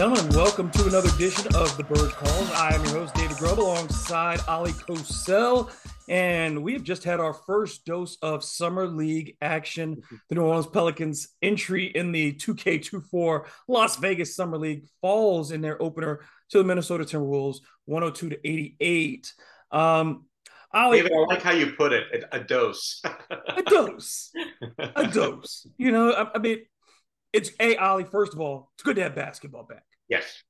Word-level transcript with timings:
gentlemen, 0.00 0.34
welcome 0.34 0.70
to 0.70 0.86
another 0.86 1.10
edition 1.10 1.46
of 1.54 1.76
The 1.76 1.84
Bird 1.84 2.10
Calls. 2.12 2.50
I 2.52 2.74
am 2.74 2.82
your 2.84 3.00
host, 3.00 3.14
David 3.14 3.36
Grubb, 3.36 3.58
alongside 3.58 4.38
Oleh 4.48 4.72
Kosel. 4.72 5.70
And 6.08 6.62
we 6.62 6.72
have 6.72 6.84
just 6.84 7.04
had 7.04 7.20
our 7.20 7.34
first 7.34 7.84
dose 7.84 8.16
of 8.22 8.42
Summer 8.42 8.86
League 8.86 9.36
action. 9.42 10.00
The 10.30 10.36
New 10.36 10.40
Orleans 10.40 10.68
Pelicans 10.68 11.28
entry 11.42 11.84
in 11.84 12.12
the 12.12 12.32
2K24 12.32 13.44
Las 13.68 13.96
Vegas 13.96 14.34
Summer 14.34 14.56
League 14.56 14.86
falls 15.02 15.52
in 15.52 15.60
their 15.60 15.80
opener 15.82 16.20
to 16.48 16.56
the 16.56 16.64
Minnesota 16.64 17.04
Timberwolves 17.04 17.58
102 17.84 18.30
to 18.30 18.48
88. 18.48 19.34
Um, 19.70 20.24
Ali, 20.72 21.02
David, 21.02 21.12
I 21.12 21.20
like 21.26 21.42
how 21.42 21.52
you 21.52 21.72
put 21.72 21.92
it 21.92 22.24
a, 22.32 22.40
dose. 22.40 23.02
a 23.30 23.62
dose. 23.64 24.32
A 24.78 25.08
dose. 25.08 25.66
You 25.76 25.92
know, 25.92 26.10
I, 26.12 26.36
I 26.36 26.38
mean, 26.38 26.60
it's 27.34 27.50
a 27.60 27.76
Ali. 27.76 28.04
First 28.04 28.32
of 28.32 28.40
all, 28.40 28.70
it's 28.74 28.82
good 28.82 28.96
to 28.96 29.02
have 29.02 29.14
basketball 29.14 29.64
back. 29.64 29.84
Yes, 30.10 30.42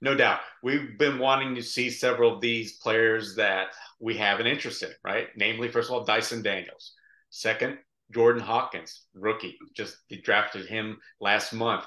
no 0.00 0.14
doubt. 0.14 0.40
We've 0.62 0.96
been 0.98 1.18
wanting 1.18 1.54
to 1.56 1.62
see 1.62 1.90
several 1.90 2.34
of 2.34 2.40
these 2.40 2.78
players 2.78 3.34
that 3.36 3.68
we 3.98 4.16
have 4.18 4.38
an 4.38 4.46
interest 4.46 4.82
in, 4.82 4.90
right? 5.02 5.28
Namely, 5.36 5.68
first 5.68 5.88
of 5.88 5.94
all, 5.94 6.04
Dyson 6.04 6.42
Daniels. 6.42 6.92
Second, 7.30 7.78
Jordan 8.12 8.42
Hawkins, 8.42 9.06
rookie. 9.14 9.58
Just 9.74 9.96
drafted 10.22 10.66
him 10.66 10.98
last 11.20 11.52
month. 11.52 11.84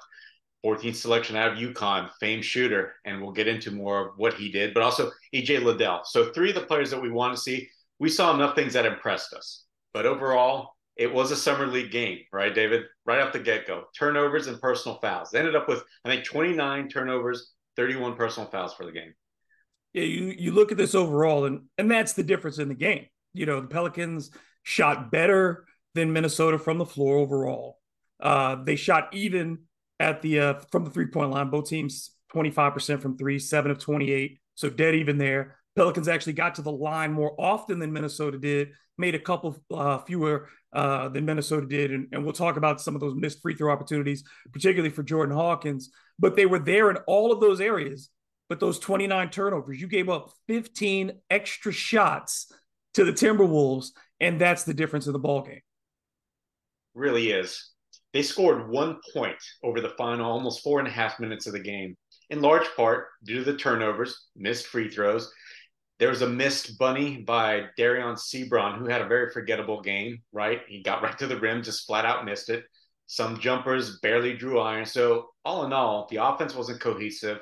14th 0.66 0.96
selection 0.96 1.36
out 1.36 1.52
of 1.52 1.58
UConn, 1.58 2.10
famed 2.20 2.46
shooter, 2.46 2.96
and 3.06 3.22
we'll 3.22 3.34
get 3.34 3.50
into 3.50 3.70
more 3.70 4.08
of 4.08 4.14
what 4.18 4.34
he 4.34 4.50
did, 4.50 4.74
but 4.74 4.82
also 4.82 5.12
EJ 5.36 5.62
Liddell. 5.62 6.02
So 6.06 6.32
three 6.32 6.50
of 6.50 6.56
the 6.56 6.62
players 6.62 6.90
that 6.92 7.02
we 7.02 7.12
want 7.12 7.36
to 7.36 7.42
see, 7.42 7.70
we 8.00 8.10
saw 8.10 8.34
enough 8.34 8.56
things 8.56 8.74
that 8.74 8.86
impressed 8.86 9.34
us. 9.34 9.66
But 9.94 10.06
overall, 10.06 10.73
it 10.96 11.12
was 11.12 11.32
a 11.32 11.36
summer 11.36 11.66
league 11.66 11.92
game, 11.92 12.20
right, 12.32 12.54
David? 12.54 12.84
Right 13.06 13.20
off 13.20 13.34
the 13.34 13.40
get 13.40 13.68
go, 13.68 13.86
turnovers 13.98 14.48
and 14.48 14.60
personal 14.62 15.00
fouls. 15.00 15.32
They 15.32 15.40
ended 15.40 15.56
up 15.56 15.68
with 15.68 15.84
I 16.06 16.10
think 16.10 16.26
29 16.26 16.90
turnovers, 16.90 17.52
31 17.76 18.16
personal 18.16 18.50
fouls 18.50 18.74
for 18.74 18.86
the 18.86 18.92
game. 18.92 19.14
Yeah, 19.94 20.04
you 20.04 20.34
you 20.38 20.52
look 20.52 20.72
at 20.72 20.78
this 20.78 20.96
overall, 20.96 21.46
and 21.46 21.62
and 21.78 21.90
that's 21.90 22.14
the 22.14 22.24
difference 22.24 22.60
in 22.60 22.68
the 22.68 22.76
game. 22.76 23.08
You 23.34 23.46
know, 23.46 23.62
the 23.62 23.68
Pelicans 23.68 24.32
shot 24.64 25.12
better 25.12 25.66
than 25.96 26.14
Minnesota 26.14 26.58
from 26.58 26.78
the 26.78 26.86
floor 26.86 27.18
overall. 27.18 27.80
Uh, 28.20 28.56
they 28.64 28.76
shot 28.76 29.10
even 29.14 29.60
at 30.00 30.22
the 30.22 30.40
uh, 30.40 30.54
from 30.72 30.84
the 30.86 30.92
three 30.92 31.08
point 31.08 31.32
line. 31.32 31.50
Both 31.50 31.70
teams 31.70 32.12
25% 32.34 33.02
from 33.02 33.18
three, 33.18 33.40
seven 33.40 33.72
of 33.72 33.80
28. 33.80 34.40
So 34.56 34.70
dead 34.70 34.96
even 34.96 35.18
there. 35.18 35.58
Pelicans 35.76 36.08
actually 36.08 36.34
got 36.34 36.56
to 36.56 36.62
the 36.62 36.72
line 36.72 37.12
more 37.12 37.34
often 37.40 37.80
than 37.80 37.94
Minnesota 37.94 38.38
did, 38.38 38.70
made 38.98 39.16
a 39.16 39.20
couple 39.20 39.58
uh, 39.72 39.98
fewer 40.00 40.50
uh, 40.74 41.10
than 41.10 41.26
Minnesota 41.26 41.66
did. 41.66 41.92
And, 41.92 42.08
and, 42.12 42.24
we'll 42.24 42.34
talk 42.34 42.58
about 42.58 42.82
some 42.82 42.96
of 42.96 43.02
those 43.02 43.16
missed 43.16 43.42
free 43.42 43.56
throw 43.56 43.72
opportunities, 43.72 44.24
particularly 44.52 44.90
for 44.90 45.04
Jordan 45.04 45.36
Hawkins. 45.36 45.92
But 46.20 46.36
they 46.36 46.46
were 46.46 46.60
there 46.60 46.90
in 46.90 46.98
all 47.08 47.32
of 47.32 47.40
those 47.40 47.62
areas. 47.62 48.10
But 48.50 48.60
those 48.60 48.80
29 48.80 49.30
turnovers, 49.30 49.80
you 49.80 49.88
gave 49.88 50.10
up 50.10 50.32
15 50.48 51.14
extra 51.30 51.72
shots 51.72 52.52
to 52.96 53.06
the 53.06 53.14
Timberwolves. 53.14 53.92
And 54.20 54.40
that's 54.40 54.64
the 54.64 54.74
difference 54.74 55.08
in 55.08 55.14
the 55.14 55.20
ball 55.20 55.42
game. 55.42 55.62
Really 56.94 57.32
is. 57.32 57.72
They 58.14 58.22
scored 58.22 58.70
one 58.70 59.00
point 59.12 59.38
over 59.64 59.82
the 59.82 59.94
final 59.98 60.32
almost 60.32 60.62
four 60.64 60.80
and 60.80 60.88
a 60.88 60.92
half 60.92 61.20
minutes 61.20 61.48
of 61.48 61.54
the 61.54 61.60
game, 61.60 61.98
in 62.30 62.42
large 62.42 62.68
part 62.76 63.08
due 63.24 63.44
to 63.44 63.52
the 63.52 63.58
turnovers, 63.58 64.28
missed 64.36 64.68
free 64.68 64.88
throws, 64.88 65.32
there 66.00 66.10
was 66.10 66.22
a 66.22 66.30
missed 66.30 66.78
bunny 66.78 67.18
by 67.18 67.66
Dereon 67.78 68.18
Seabron, 68.18 68.78
who 68.78 68.88
had 68.88 69.02
a 69.02 69.08
very 69.08 69.32
forgettable 69.32 69.82
game, 69.82 70.22
right? 70.32 70.62
He 70.68 70.82
got 70.82 71.02
right 71.04 71.18
to 71.20 71.28
the 71.28 71.40
rim, 71.40 71.64
just 71.64 71.86
flat 71.86 72.06
out 72.06 72.26
missed 72.26 72.50
it. 72.50 72.66
Some 73.06 73.40
jumpers 73.40 74.00
barely 74.00 74.36
drew 74.36 74.60
iron. 74.60 74.86
So, 74.86 75.30
all 75.46 75.66
in 75.66 75.74
all, 75.74 76.08
the 76.10 76.18
offense 76.18 76.56
wasn't 76.56 76.80
cohesive. 76.80 77.40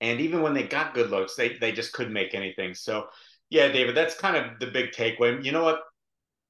And 0.00 0.20
even 0.20 0.42
when 0.42 0.54
they 0.54 0.62
got 0.62 0.94
good 0.94 1.10
looks, 1.10 1.34
they, 1.34 1.56
they 1.58 1.72
just 1.72 1.92
couldn't 1.92 2.12
make 2.12 2.34
anything. 2.34 2.74
So, 2.74 3.06
yeah, 3.50 3.68
David, 3.68 3.96
that's 3.96 4.14
kind 4.14 4.36
of 4.36 4.58
the 4.60 4.66
big 4.66 4.92
takeaway. 4.92 5.44
You 5.44 5.52
know 5.52 5.64
what? 5.64 5.80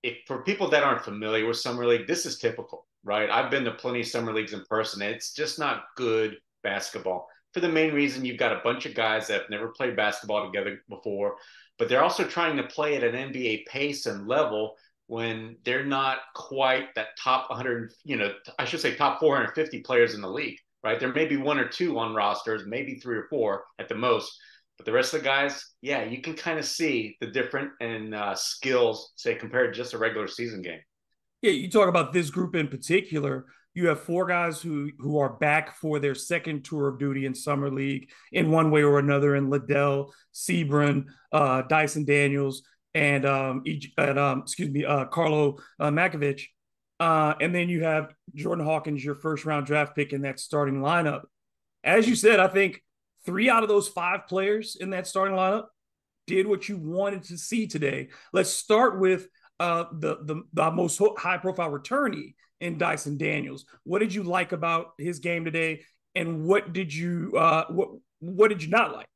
If 0.03 0.19
for 0.27 0.43
people 0.43 0.69
that 0.71 0.83
aren't 0.83 1.05
familiar 1.05 1.47
with 1.47 1.57
Summer 1.57 1.87
League, 1.87 2.07
this 2.07 2.27
is 2.27 2.39
typical, 2.39 2.87
right? 3.05 3.31
I've 3.31 3.51
been 3.51 3.65
to 3.65 3.73
plenty 3.73 4.01
of 4.01 4.07
Summer 4.07 4.33
Leagues 4.33 4.53
in 4.53 4.65
person. 4.69 5.03
It's 5.03 5.33
just 5.33 5.59
not 5.59 5.85
good 5.97 6.37
basketball 6.63 7.29
for 7.57 7.61
the 7.61 7.69
main 7.71 7.95
reason 7.95 8.23
you've 8.23 8.37
got 8.37 8.53
a 8.53 8.61
bunch 8.63 8.85
of 8.85 8.93
guys 8.93 9.29
that 9.29 9.41
have 9.41 9.51
never 9.51 9.69
played 9.69 9.97
basketball 9.97 10.45
together 10.45 10.83
before, 10.91 11.37
but 11.79 11.89
they're 11.89 12.03
also 12.03 12.23
trying 12.23 12.55
to 12.59 12.63
play 12.65 12.97
at 12.97 13.03
an 13.03 13.33
NBA 13.33 13.65
pace 13.65 14.05
and 14.05 14.29
level 14.29 14.75
when 15.07 15.57
they're 15.65 15.87
not 15.87 16.19
quite 16.35 16.95
that 16.97 17.17
top 17.19 17.49
100, 17.49 17.95
you 18.05 18.19
know, 18.19 18.31
I 18.59 18.67
should 18.67 18.81
say 18.81 18.95
top 18.95 19.21
450 19.21 19.81
players 19.81 20.13
in 20.13 20.21
the 20.21 20.29
league, 20.29 20.59
right? 20.85 21.01
There 21.01 21.15
may 21.15 21.25
be 21.25 21.39
one 21.39 21.59
or 21.59 21.67
two 21.67 21.99
on 21.99 22.15
rosters, 22.15 22.65
maybe 22.67 22.97
three 22.97 23.17
or 23.17 23.27
four 23.31 23.65
at 23.79 23.89
the 23.89 23.95
most. 23.95 24.39
But 24.77 24.85
the 24.85 24.93
rest 24.93 25.15
of 25.15 25.21
the 25.21 25.25
guys, 25.25 25.65
yeah, 25.81 26.05
you 26.05 26.21
can 26.21 26.35
kind 26.35 26.59
of 26.59 26.67
see 26.67 27.17
the 27.23 27.29
different 27.29 27.71
in 27.81 28.13
uh, 28.13 28.35
skills, 28.35 29.15
say, 29.17 29.35
compared 29.35 29.73
to 29.73 29.79
just 29.81 29.95
a 29.95 29.99
regular 29.99 30.29
season 30.29 30.61
game. 30.61 30.81
Yeah, 31.41 31.53
you 31.53 31.71
talk 31.71 31.89
about 31.89 32.13
this 32.13 32.29
group 32.29 32.55
in 32.55 32.69
particular. 32.69 33.47
You 33.77 33.89
have 33.89 34.01
four 34.01 34.25
guys 34.25 34.63
who 34.63 34.91
who 34.99 35.19
are 35.19 35.35
back 35.35 35.77
for 35.77 35.99
their 35.99 36.15
second 36.15 36.65
tour 36.65 36.89
of 36.89 36.99
duty 36.99 37.27
in 37.27 37.35
summer 37.35 37.71
league 37.71 38.09
in 38.33 38.51
one 38.51 38.71
way 38.71 38.83
or 38.83 38.99
another. 38.99 39.37
In 39.37 39.51
Liddell, 39.51 40.15
Seabron, 40.33 41.05
uh, 41.31 41.61
Dyson 41.61 42.07
Daniels, 42.07 42.63
and 42.95 43.27
um, 43.27 43.65
and 43.99 44.19
um, 44.19 44.39
excuse 44.41 44.71
me, 44.71 44.87
uh, 44.87 45.05
Karlo 45.05 45.61
uh, 45.79 45.91
Matkovic. 45.91 46.45
Uh, 46.99 47.35
and 47.39 47.55
then 47.55 47.69
you 47.69 47.85
have 47.85 48.15
Jordan 48.35 48.65
Hawkins, 48.65 49.05
your 49.05 49.15
first 49.15 49.45
round 49.45 49.67
draft 49.67 49.95
pick 49.95 50.15
in 50.15 50.23
that 50.23 50.41
starting 50.41 50.77
lineup. 50.77 51.25
As 51.85 52.09
you 52.09 52.15
said, 52.15 52.41
I 52.41 52.49
think 52.49 52.83
three 53.27 53.51
out 53.51 53.63
of 53.63 53.69
those 53.69 53.89
five 53.89 54.27
players 54.27 54.79
in 54.81 54.89
that 54.91 55.07
starting 55.07 55.37
lineup 55.37 55.67
did 56.27 56.47
what 56.47 56.67
you 56.67 56.79
wanted 56.79 57.25
to 57.25 57.37
see 57.37 57.67
today. 57.67 58.09
Let's 58.33 58.49
start 58.49 58.99
with 58.99 59.29
uh, 59.61 59.85
the, 59.93 60.17
the 60.23 60.43
the 60.55 60.71
most 60.71 60.99
high 61.19 61.37
profile 61.37 61.71
returnee 61.71 62.33
in 62.61 62.79
Dyson 62.79 63.17
Daniels. 63.17 63.65
What 63.85 64.01
did 64.01 64.15
you 64.15 64.23
like 64.23 64.53
about 64.53 64.93
his 64.99 65.19
game 65.19 65.45
today, 65.45 65.83
and 66.15 66.45
what 66.45 66.73
did 66.73 66.93
you 66.95 67.33
uh, 67.37 67.67
what 67.69 67.89
what 68.21 68.49
did 68.49 68.63
you 68.63 68.71
not 68.71 68.93
like? 68.93 69.07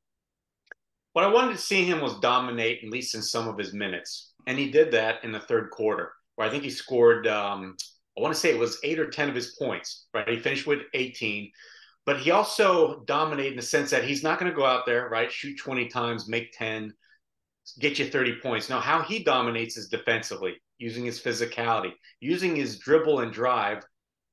What 1.13 1.25
I 1.25 1.33
wanted 1.33 1.53
to 1.53 1.63
see 1.63 1.85
him 1.85 2.01
was 2.01 2.21
dominate, 2.21 2.85
at 2.85 2.91
least 2.91 3.15
in 3.15 3.23
some 3.23 3.49
of 3.49 3.59
his 3.59 3.73
minutes, 3.73 4.33
and 4.47 4.59
he 4.59 4.71
did 4.71 4.93
that 4.93 5.25
in 5.25 5.33
the 5.33 5.41
third 5.41 5.71
quarter, 5.71 6.13
where 6.37 6.47
I 6.47 6.51
think 6.51 6.65
he 6.65 6.71
scored. 6.71 7.27
Um, 7.27 7.77
I 8.17 8.23
want 8.23 8.35
to 8.35 8.41
say 8.41 8.51
it 8.51 8.59
was 8.59 8.79
eight 8.83 8.99
or 8.99 9.11
ten 9.11 9.29
of 9.29 9.35
his 9.35 9.57
points. 9.57 10.07
Right, 10.15 10.29
he 10.29 10.39
finished 10.39 10.67
with 10.67 10.81
eighteen. 10.95 11.51
But 12.07 12.19
he 12.19 12.31
also 12.31 13.05
dominated 13.05 13.51
in 13.51 13.57
the 13.57 13.63
sense 13.63 13.91
that 13.91 14.05
he's 14.05 14.23
not 14.23 14.39
going 14.39 14.51
to 14.51 14.57
go 14.57 14.65
out 14.65 14.87
there, 14.87 15.09
right, 15.11 15.31
shoot 15.31 15.59
20 15.59 15.89
times, 15.89 16.29
make 16.29 16.51
10, 16.57 16.95
get 17.79 17.99
you 17.99 18.07
30 18.07 18.41
points. 18.43 18.71
Now, 18.71 18.81
how 18.81 19.03
he 19.03 19.23
dominates 19.23 19.77
is 19.77 19.89
defensively 19.89 20.55
using 20.81 21.05
his 21.05 21.21
physicality, 21.21 21.93
using 22.21 22.57
his 22.57 22.79
dribble 22.79 23.21
and 23.21 23.33
drive, 23.33 23.85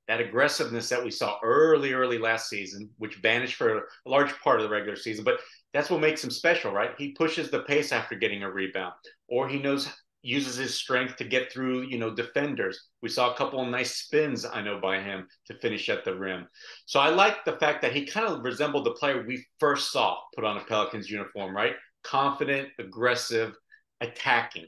that 0.07 0.21
aggressiveness 0.21 0.87
that 0.89 1.03
we 1.03 1.11
saw 1.11 1.37
early, 1.43 1.93
early 1.93 2.17
last 2.17 2.49
season, 2.49 2.89
which 2.97 3.17
vanished 3.17 3.55
for 3.55 3.77
a 3.77 3.81
large 4.05 4.33
part 4.39 4.59
of 4.59 4.63
the 4.63 4.69
regular 4.69 4.95
season. 4.95 5.25
But 5.25 5.41
that's 5.73 5.89
what 5.89 5.99
makes 5.99 6.23
him 6.23 6.31
special, 6.31 6.71
right? 6.71 6.91
He 6.97 7.11
pushes 7.11 7.51
the 7.51 7.63
pace 7.63 7.91
after 7.91 8.15
getting 8.15 8.43
a 8.43 8.49
rebound, 8.49 8.93
or 9.27 9.49
he 9.49 9.59
knows 9.59 9.89
uses 10.23 10.55
his 10.55 10.75
strength 10.75 11.15
to 11.17 11.23
get 11.23 11.51
through, 11.51 11.83
you 11.83 11.97
know, 11.97 12.13
defenders. 12.13 12.87
We 13.01 13.09
saw 13.09 13.31
a 13.31 13.37
couple 13.37 13.61
of 13.61 13.69
nice 13.69 13.95
spins, 13.97 14.45
I 14.45 14.61
know, 14.61 14.79
by 14.81 14.99
him 14.99 15.27
to 15.45 15.59
finish 15.59 15.89
at 15.89 16.03
the 16.03 16.17
rim. 16.17 16.47
So 16.85 16.99
I 16.99 17.09
like 17.09 17.45
the 17.45 17.57
fact 17.57 17.81
that 17.81 17.93
he 17.93 18.05
kind 18.05 18.27
of 18.27 18.43
resembled 18.43 18.85
the 18.85 18.91
player 18.91 19.23
we 19.25 19.45
first 19.59 19.91
saw 19.91 20.17
put 20.35 20.43
on 20.43 20.57
a 20.57 20.65
Pelicans 20.65 21.09
uniform, 21.09 21.55
right? 21.55 21.75
Confident, 22.03 22.69
aggressive, 22.79 23.53
attacking 24.01 24.67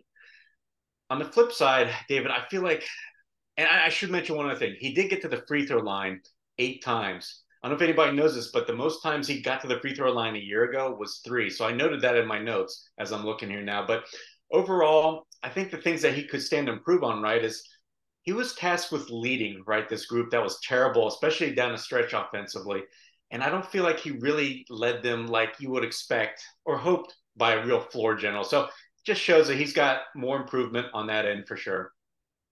on 1.10 1.20
the 1.20 1.26
flip 1.26 1.52
side, 1.52 1.90
David, 2.08 2.32
I 2.32 2.46
feel 2.50 2.62
like, 2.62 2.84
and 3.58 3.68
I, 3.68 3.90
should 3.90 4.12
mention 4.12 4.36
one 4.36 4.46
other 4.46 4.60
thing. 4.60 4.76
He 4.80 4.94
did 4.94 5.10
get 5.10 5.22
to 5.24 5.28
the 5.28 5.44
free 5.48 5.66
throw 5.66 5.80
line 5.80 6.22
eight 6.58 6.84
times. 6.84 7.44
I 7.62 7.68
don't 7.68 7.78
know 7.78 7.84
if 7.84 7.90
anybody 7.90 8.16
knows 8.16 8.36
this, 8.36 8.52
but 8.52 8.68
the 8.68 8.74
most 8.74 9.02
times 9.04 9.28
he 9.28 9.42
got 9.42 9.62
to 9.62 9.68
the 9.68 9.80
free 9.80 9.94
throw 9.94 10.12
line 10.12 10.36
a 10.36 10.40
year 10.40 10.64
ago 10.64 10.96
was 10.98 11.22
three. 11.26 11.50
So 11.50 11.66
I 11.66 11.74
noted 11.74 12.02
that 12.02 12.16
in 12.16 12.28
my 12.28 12.40
notes 12.40 12.88
as 12.98 13.12
I'm 13.12 13.26
looking 13.26 13.50
here 13.50 13.62
now. 13.62 13.86
But 13.86 14.06
overall, 14.52 15.28
I 15.44 15.50
think 15.50 15.72
the 15.72 15.78
things 15.78 16.02
that 16.04 16.14
he 16.14 16.24
could 16.24 16.42
stand 16.42 16.68
to 16.68 16.74
improve 16.74 17.04
on, 17.04 17.22
right, 17.22 17.44
is 17.44 17.68
he 18.22 18.32
was 18.32 18.56
tasked 18.56 18.92
with 18.92 19.10
leading 19.10 19.64
right 19.66 19.90
this 19.90 20.06
group 20.06 20.32
that 20.32 20.44
was 20.44 20.60
terrible, 20.62 21.08
especially 21.08 21.54
down 21.54 21.72
the 21.72 21.78
stretch 21.78 22.14
offensively. 22.14 22.84
And 23.32 23.44
I 23.44 23.50
don't 23.50 23.66
feel 23.66 23.84
like 23.84 24.00
he 24.00 24.12
really 24.12 24.66
led 24.70 25.04
them 25.04 25.28
like 25.28 25.56
you 25.60 25.70
would 25.72 25.84
expect 25.84 26.44
or 26.66 26.78
hoped 26.78 27.16
by 27.36 27.54
a 27.54 27.66
real 27.66 27.82
floor 27.82 28.16
general. 28.16 28.44
So 28.44 28.70
just 29.06 29.22
shows 29.22 29.48
that 29.48 29.58
he's 29.58 29.74
got 29.74 30.02
more 30.16 30.38
improvement 30.38 30.88
on 30.94 31.08
that 31.08 31.26
end 31.26 31.48
for 31.48 31.56
sure. 31.56 31.92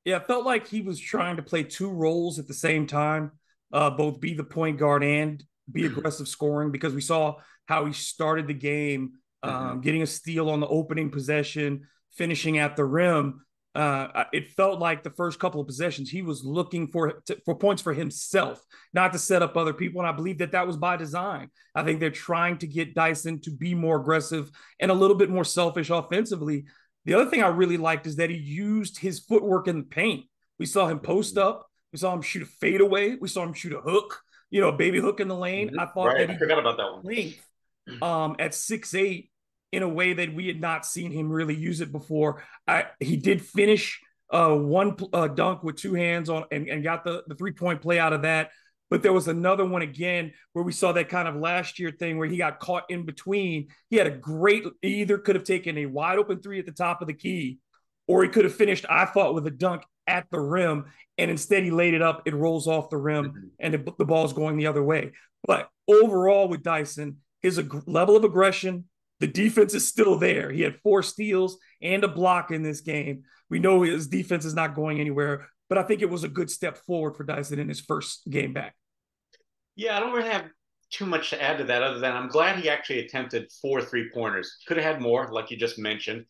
Yeah, 0.06 0.18
it 0.18 0.28
felt 0.28 0.46
like 0.46 0.68
he 0.68 0.82
was 0.82 1.00
trying 1.00 1.36
to 1.36 1.44
play 1.44 1.64
two 1.64 1.90
roles 1.90 2.40
at 2.40 2.48
the 2.48 2.54
same 2.54 2.88
time, 2.88 3.32
uh, 3.74 3.90
both 3.90 4.20
be 4.20 4.34
the 4.34 4.44
point 4.44 4.78
guard 4.78 5.04
and 5.04 5.44
be 5.72 5.86
aggressive 5.86 6.28
scoring 6.28 6.72
because 6.72 6.94
we 6.94 7.02
saw 7.02 7.36
how 7.66 7.86
he 7.86 7.94
started 7.94 8.48
the 8.48 8.54
game, 8.54 9.14
um, 9.44 9.54
mm-hmm. 9.54 9.80
getting 9.82 10.02
a 10.02 10.08
steal 10.08 10.50
on 10.50 10.62
the 10.62 10.68
opening 10.68 11.12
possession, 11.12 11.88
finishing 12.14 12.58
at 12.58 12.76
the 12.76 12.86
rim 12.86 13.42
uh, 13.76 14.24
it 14.34 14.48
felt 14.48 14.80
like 14.80 15.04
the 15.04 15.12
first 15.12 15.40
couple 15.40 15.62
of 15.62 15.68
possessions 15.68 16.10
he 16.10 16.24
was 16.24 16.44
looking 16.44 16.88
for 16.88 17.22
to, 17.28 17.38
for 17.46 17.56
points 17.56 17.82
for 17.82 17.94
himself, 17.94 18.60
not 18.94 19.14
to 19.14 19.20
set 19.20 19.44
up 19.44 19.56
other 19.56 19.74
people. 19.74 20.02
And 20.02 20.10
I 20.10 20.14
believe 20.14 20.40
that 20.40 20.54
that 20.54 20.66
was 20.66 20.78
by 20.78 20.98
design. 20.98 21.50
I 21.76 21.84
think 21.84 22.00
they're 22.00 22.10
trying 22.10 22.58
to 22.60 22.68
get 22.68 22.96
Dyson 22.96 23.40
to 23.42 23.52
be 23.52 23.76
more 23.76 23.98
aggressive 23.98 24.50
and 24.80 24.90
a 24.90 24.96
little 24.96 25.16
bit 25.16 25.30
more 25.30 25.46
selfish 25.46 25.92
offensively. 25.92 26.66
The 27.06 27.14
other 27.14 27.30
thing 27.30 27.44
I 27.44 27.50
really 27.50 27.78
liked 27.78 28.08
is 28.08 28.16
that 28.16 28.32
he 28.32 28.38
used 28.38 28.98
his 29.00 29.20
footwork 29.20 29.68
in 29.68 29.78
the 29.78 29.86
paint. 29.86 30.26
We 30.58 30.66
saw 30.66 30.88
him 30.88 31.00
post 31.00 31.36
mm-hmm. 31.36 31.48
up. 31.48 31.68
We 31.94 32.00
saw 32.00 32.14
him 32.14 32.22
shoot 32.22 32.44
a 32.44 32.46
fadeaway. 32.48 33.16
We 33.16 33.28
saw 33.28 33.44
him 33.44 33.54
shoot 33.54 33.74
a 33.74 33.82
hook. 33.82 34.22
You 34.50 34.62
know, 34.62 34.70
a 34.70 34.76
baby 34.76 35.00
hook 35.00 35.20
in 35.20 35.28
the 35.28 35.36
lane. 35.36 35.70
Mm-hmm. 35.70 35.80
I 35.80 35.86
thought 35.86 36.08
right. 36.08 36.20
that 36.20 36.30
he 36.30 36.36
I 36.36 36.40
forgot 36.40 36.60
about 36.60 36.78
that 36.78 36.94
one. 36.94 37.04
Length, 37.04 38.02
um, 38.02 38.36
at 38.40 38.56
six 38.56 38.96
eight 38.96 39.30
in 39.72 39.84
a 39.84 39.90
way 39.90 40.14
that 40.14 40.34
we 40.34 40.48
had 40.48 40.62
not 40.62 40.86
seen 40.86 41.12
him 41.12 41.30
really 41.30 41.56
use 41.56 41.82
it 41.82 41.92
before. 41.92 42.44
I, 42.68 42.86
he 43.00 43.18
did 43.18 43.42
finish 43.42 44.02
uh, 44.32 44.54
one 44.54 44.96
uh, 45.14 45.28
dunk 45.28 45.64
with 45.64 45.78
two 45.78 45.94
hands 45.94 46.30
on 46.30 46.46
and, 46.52 46.68
and 46.68 46.84
got 46.84 47.04
the, 47.04 47.24
the 47.28 47.36
three 47.36 47.52
point 47.52 47.82
play 47.82 48.00
out 48.00 48.14
of 48.14 48.24
that. 48.24 48.52
But 48.90 49.04
there 49.04 49.14
was 49.14 49.28
another 49.28 49.66
one 49.66 49.82
again 49.82 50.32
where 50.54 50.64
we 50.64 50.72
saw 50.72 50.94
that 50.94 51.10
kind 51.10 51.28
of 51.28 51.36
last 51.36 51.78
year 51.78 51.92
thing 51.92 52.18
where 52.18 52.28
he 52.28 52.38
got 52.38 52.60
caught 52.60 52.86
in 52.90 53.06
between. 53.06 53.68
He 53.90 53.98
had 53.98 54.08
a 54.08 54.12
great, 54.12 54.64
either 54.82 55.18
could 55.18 55.36
have 55.36 55.44
taken 55.44 55.78
a 55.78 55.86
wide 55.88 56.20
open 56.20 56.42
three 56.42 56.60
at 56.60 56.66
the 56.66 56.72
top 56.72 57.02
of 57.02 57.08
the 57.08 57.14
key, 57.14 57.60
or 58.08 58.24
he 58.24 58.30
could 58.30 58.46
have 58.46 58.56
finished, 58.56 58.86
I 58.90 59.04
thought, 59.04 59.34
with 59.34 59.46
a 59.46 59.52
dunk 59.52 59.84
at 60.08 60.28
the 60.32 60.40
rim. 60.40 60.86
And 61.18 61.30
instead, 61.30 61.64
he 61.64 61.72
laid 61.72 61.96
it 61.96 62.02
up, 62.02 62.22
it 62.26 62.34
rolls 62.34 62.68
off 62.68 62.90
the 62.90 62.98
rim, 62.98 63.26
mm-hmm. 63.26 63.48
and 63.60 63.74
the, 63.74 63.94
the 63.98 64.06
ball's 64.06 64.32
going 64.32 64.56
the 64.56 64.68
other 64.68 64.84
way. 64.84 65.12
But 65.46 65.70
overall, 65.88 66.48
with 66.48 66.64
Dyson, 66.64 67.18
his 67.42 67.60
ag- 67.60 67.88
level 67.88 68.16
of 68.16 68.24
aggression, 68.24 68.86
the 69.20 69.28
defense 69.28 69.74
is 69.74 69.88
still 69.88 70.18
there. 70.18 70.52
He 70.52 70.62
had 70.62 70.80
four 70.82 71.02
steals 71.04 71.58
and 71.82 72.04
a 72.04 72.08
block 72.08 72.52
in 72.52 72.62
this 72.62 72.82
game. 72.82 73.24
We 73.50 73.60
know 73.60 73.82
his 73.82 74.08
defense 74.08 74.46
is 74.46 74.54
not 74.54 74.76
going 74.76 75.00
anywhere, 75.00 75.48
but 75.70 75.78
I 75.78 75.84
think 75.84 76.02
it 76.02 76.10
was 76.10 76.24
a 76.24 76.30
good 76.30 76.50
step 76.50 76.78
forward 76.78 77.16
for 77.16 77.24
Dyson 77.24 77.60
in 77.60 77.70
his 77.70 77.80
first 77.80 78.28
game 78.30 78.54
back. 78.54 78.76
Yeah, 79.76 79.98
I 79.98 80.00
don't 80.00 80.14
really 80.14 80.30
have 80.30 80.46
too 80.92 81.06
much 81.06 81.30
to 81.32 81.42
add 81.42 81.58
to 81.58 81.64
that 81.66 81.84
other 81.84 82.00
than 82.00 82.16
I'm 82.16 82.30
glad 82.30 82.60
he 82.60 82.70
actually 82.70 83.00
attempted 83.00 83.52
four 83.62 83.82
three 83.82 84.10
pointers. 84.14 84.58
Could 84.68 84.78
have 84.78 84.86
had 84.86 85.02
more, 85.02 85.30
like 85.32 85.52
you 85.52 85.58
just 85.58 85.78
mentioned, 85.78 86.26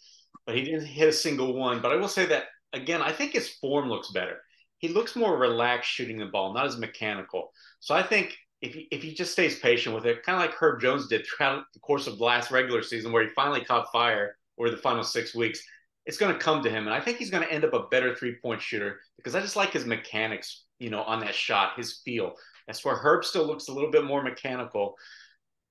but 0.45 0.55
he 0.55 0.63
didn't 0.63 0.85
hit 0.85 1.09
a 1.09 1.13
single 1.13 1.53
one. 1.53 1.81
But 1.81 1.91
I 1.91 1.95
will 1.95 2.07
say 2.07 2.25
that 2.27 2.45
again, 2.73 3.01
I 3.01 3.11
think 3.11 3.33
his 3.33 3.49
form 3.49 3.89
looks 3.89 4.11
better. 4.11 4.37
He 4.79 4.89
looks 4.89 5.15
more 5.15 5.37
relaxed 5.37 5.89
shooting 5.89 6.17
the 6.17 6.25
ball, 6.27 6.53
not 6.53 6.65
as 6.65 6.77
mechanical. 6.77 7.51
So 7.79 7.95
I 7.95 8.03
think 8.03 8.37
if 8.61 8.73
he, 8.73 8.87
if 8.91 9.03
he 9.03 9.13
just 9.13 9.31
stays 9.31 9.59
patient 9.59 9.93
with 9.93 10.05
it, 10.05 10.23
kind 10.23 10.35
of 10.35 10.41
like 10.41 10.55
Herb 10.55 10.81
Jones 10.81 11.07
did 11.07 11.25
throughout 11.25 11.63
the 11.73 11.79
course 11.79 12.07
of 12.07 12.17
the 12.17 12.23
last 12.23 12.51
regular 12.51 12.81
season, 12.81 13.11
where 13.11 13.23
he 13.23 13.29
finally 13.35 13.63
caught 13.63 13.91
fire 13.91 14.35
over 14.57 14.69
the 14.69 14.77
final 14.77 15.03
six 15.03 15.35
weeks, 15.35 15.61
it's 16.05 16.17
going 16.17 16.33
to 16.33 16.39
come 16.39 16.63
to 16.63 16.69
him. 16.69 16.85
And 16.85 16.93
I 16.93 16.99
think 16.99 17.17
he's 17.17 17.29
going 17.29 17.43
to 17.43 17.51
end 17.51 17.65
up 17.65 17.73
a 17.73 17.87
better 17.91 18.15
three 18.15 18.35
point 18.41 18.61
shooter 18.61 18.99
because 19.17 19.35
I 19.35 19.41
just 19.41 19.55
like 19.55 19.71
his 19.71 19.85
mechanics, 19.85 20.63
you 20.79 20.89
know, 20.89 21.03
on 21.03 21.19
that 21.19 21.35
shot, 21.35 21.77
his 21.77 22.01
feel. 22.03 22.33
That's 22.65 22.83
where 22.83 22.95
Herb 22.95 23.23
still 23.23 23.45
looks 23.45 23.67
a 23.67 23.73
little 23.73 23.91
bit 23.91 24.05
more 24.05 24.23
mechanical. 24.23 24.95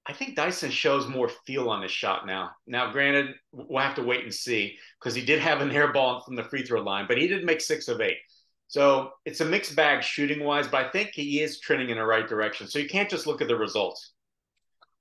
I 0.09 0.13
think 0.13 0.37
Dyson 0.37 0.71
shows 0.71 1.09
more 1.09 1.29
feel 1.47 1.69
on 1.69 1.83
his 1.83 1.91
shot 1.91 2.27
now. 2.27 2.51
Now, 2.67 2.93
granted, 2.93 3.35
we'll 3.53 3.83
have 3.83 3.97
to 3.97 4.05
wait 4.05 4.23
and 4.23 4.33
see 4.33 4.79
because 5.01 5.17
he 5.17 5.25
did 5.25 5.41
have 5.41 5.61
an 5.61 5.73
air 5.73 5.93
ball 5.93 6.21
from 6.21 6.37
the 6.37 6.45
free 6.45 6.63
throw 6.63 6.81
line, 6.81 7.07
but 7.09 7.19
he 7.19 7.27
did 7.27 7.45
make 7.45 7.61
six 7.61 7.89
of 7.89 8.01
eight. 8.01 8.19
So 8.69 9.13
it's 9.25 9.41
a 9.41 9.45
mixed 9.45 9.77
bag 9.77 10.03
shooting 10.03 10.45
wise, 10.45 10.67
but 10.67 10.87
I 10.87 10.91
think 10.91 11.11
he 11.11 11.41
is 11.41 11.61
trending 11.61 11.91
in 11.91 11.99
the 11.99 12.05
right 12.05 12.27
direction. 12.27 12.67
So 12.67 12.79
you 12.79 12.89
can't 12.89 13.09
just 13.09 13.27
look 13.27 13.41
at 13.41 13.49
the 13.49 13.57
results. 13.57 14.13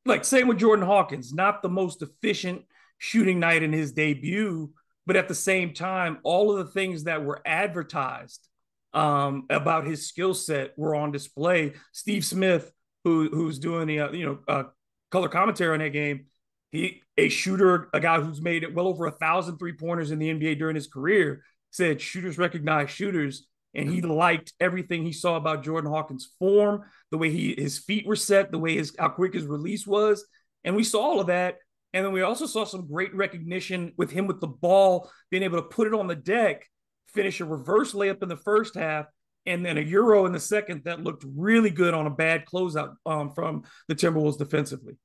Like 0.06 0.24
same 0.24 0.48
with 0.48 0.60
Jordan 0.60 0.86
Hawkins, 0.86 1.34
not 1.34 1.62
the 1.64 1.70
most 1.70 2.02
efficient 2.04 2.64
shooting 3.00 3.40
night 3.40 3.64
in 3.64 3.74
his 3.74 3.92
debut, 3.92 4.72
but 5.08 5.16
at 5.16 5.28
the 5.28 5.36
same 5.36 5.74
time, 5.74 6.20
all 6.24 6.52
of 6.52 6.58
the 6.58 6.72
things 6.72 7.06
that 7.06 7.24
were 7.24 7.42
advertised 7.46 8.48
um, 8.94 9.46
about 9.50 9.86
his 9.86 10.08
skill 10.08 10.34
set 10.34 10.78
were 10.78 10.96
on 10.96 11.12
display. 11.12 11.74
Steve 11.92 12.24
Smith, 12.24 12.72
who 13.04 13.30
who's 13.30 13.58
doing 13.58 13.88
the 13.88 14.00
uh, 14.00 14.12
you 14.12 14.26
know 14.26 14.40
uh, 14.48 14.64
color 15.12 15.28
commentary 15.28 15.74
on 15.74 15.80
that 15.80 15.90
game, 15.90 16.28
he 16.72 17.02
a 17.18 17.30
shooter, 17.30 17.90
a 17.94 18.00
guy 18.00 18.20
who's 18.22 18.42
made 18.42 18.64
it 18.64 18.76
well 18.76 18.88
over 18.88 19.08
a 19.08 19.12
thousand 19.12 19.58
three 19.58 19.74
pointers 19.74 20.12
in 20.12 20.20
the 20.20 20.30
NBA 20.30 20.60
during 20.60 20.76
his 20.76 20.88
career, 20.88 21.44
said 21.72 22.00
shooters 22.00 22.38
recognize 22.38 22.90
shooters 22.92 23.48
and 23.76 23.90
he 23.90 24.02
liked 24.02 24.54
everything 24.60 25.04
he 25.04 25.12
saw 25.12 25.36
about 25.36 25.64
Jordan 25.64 25.92
Hawkins' 25.92 26.34
form, 26.40 26.84
the 27.12 27.18
way 27.18 27.30
he 27.30 27.56
his 27.58 27.80
feet 27.80 28.08
were 28.08 28.16
set, 28.16 28.52
the 28.52 28.60
way 28.60 28.76
his 28.76 28.96
how 28.98 29.10
quick 29.10 29.34
his 29.34 29.46
release 29.46 29.86
was, 29.86 30.26
and 30.64 30.76
we 30.76 30.84
saw 30.84 31.02
all 31.02 31.20
of 31.20 31.28
that. 31.28 31.58
And 31.94 32.04
then 32.04 32.12
we 32.12 32.24
also 32.24 32.46
saw 32.46 32.66
some 32.66 32.88
great 32.88 33.16
recognition 33.16 33.94
with 33.96 34.12
him 34.12 34.28
with 34.28 34.42
the 34.42 34.48
ball, 34.48 35.10
being 35.32 35.44
able 35.44 35.62
to 35.62 35.68
put 35.68 35.88
it 35.88 35.94
on 35.94 36.08
the 36.08 36.16
deck, 36.16 36.70
finish 37.08 37.40
a 37.40 37.46
reverse 37.46 37.94
layup 37.94 38.22
in 38.22 38.28
the 38.28 38.36
first 38.36 38.76
half, 38.76 39.06
and 39.46 39.66
then 39.66 39.78
a 39.78 39.82
euro 39.82 40.26
in 40.26 40.34
the 40.34 40.40
second 40.40 40.84
that 40.84 41.04
looked 41.04 41.24
really 41.36 41.70
good 41.70 41.94
on 41.94 42.06
a 42.06 42.10
bad 42.10 42.46
closeout 42.46 42.96
um, 43.06 43.32
from 43.32 43.64
the 43.88 43.96
Timberwolves 43.96 44.38
defensively. 44.38 44.96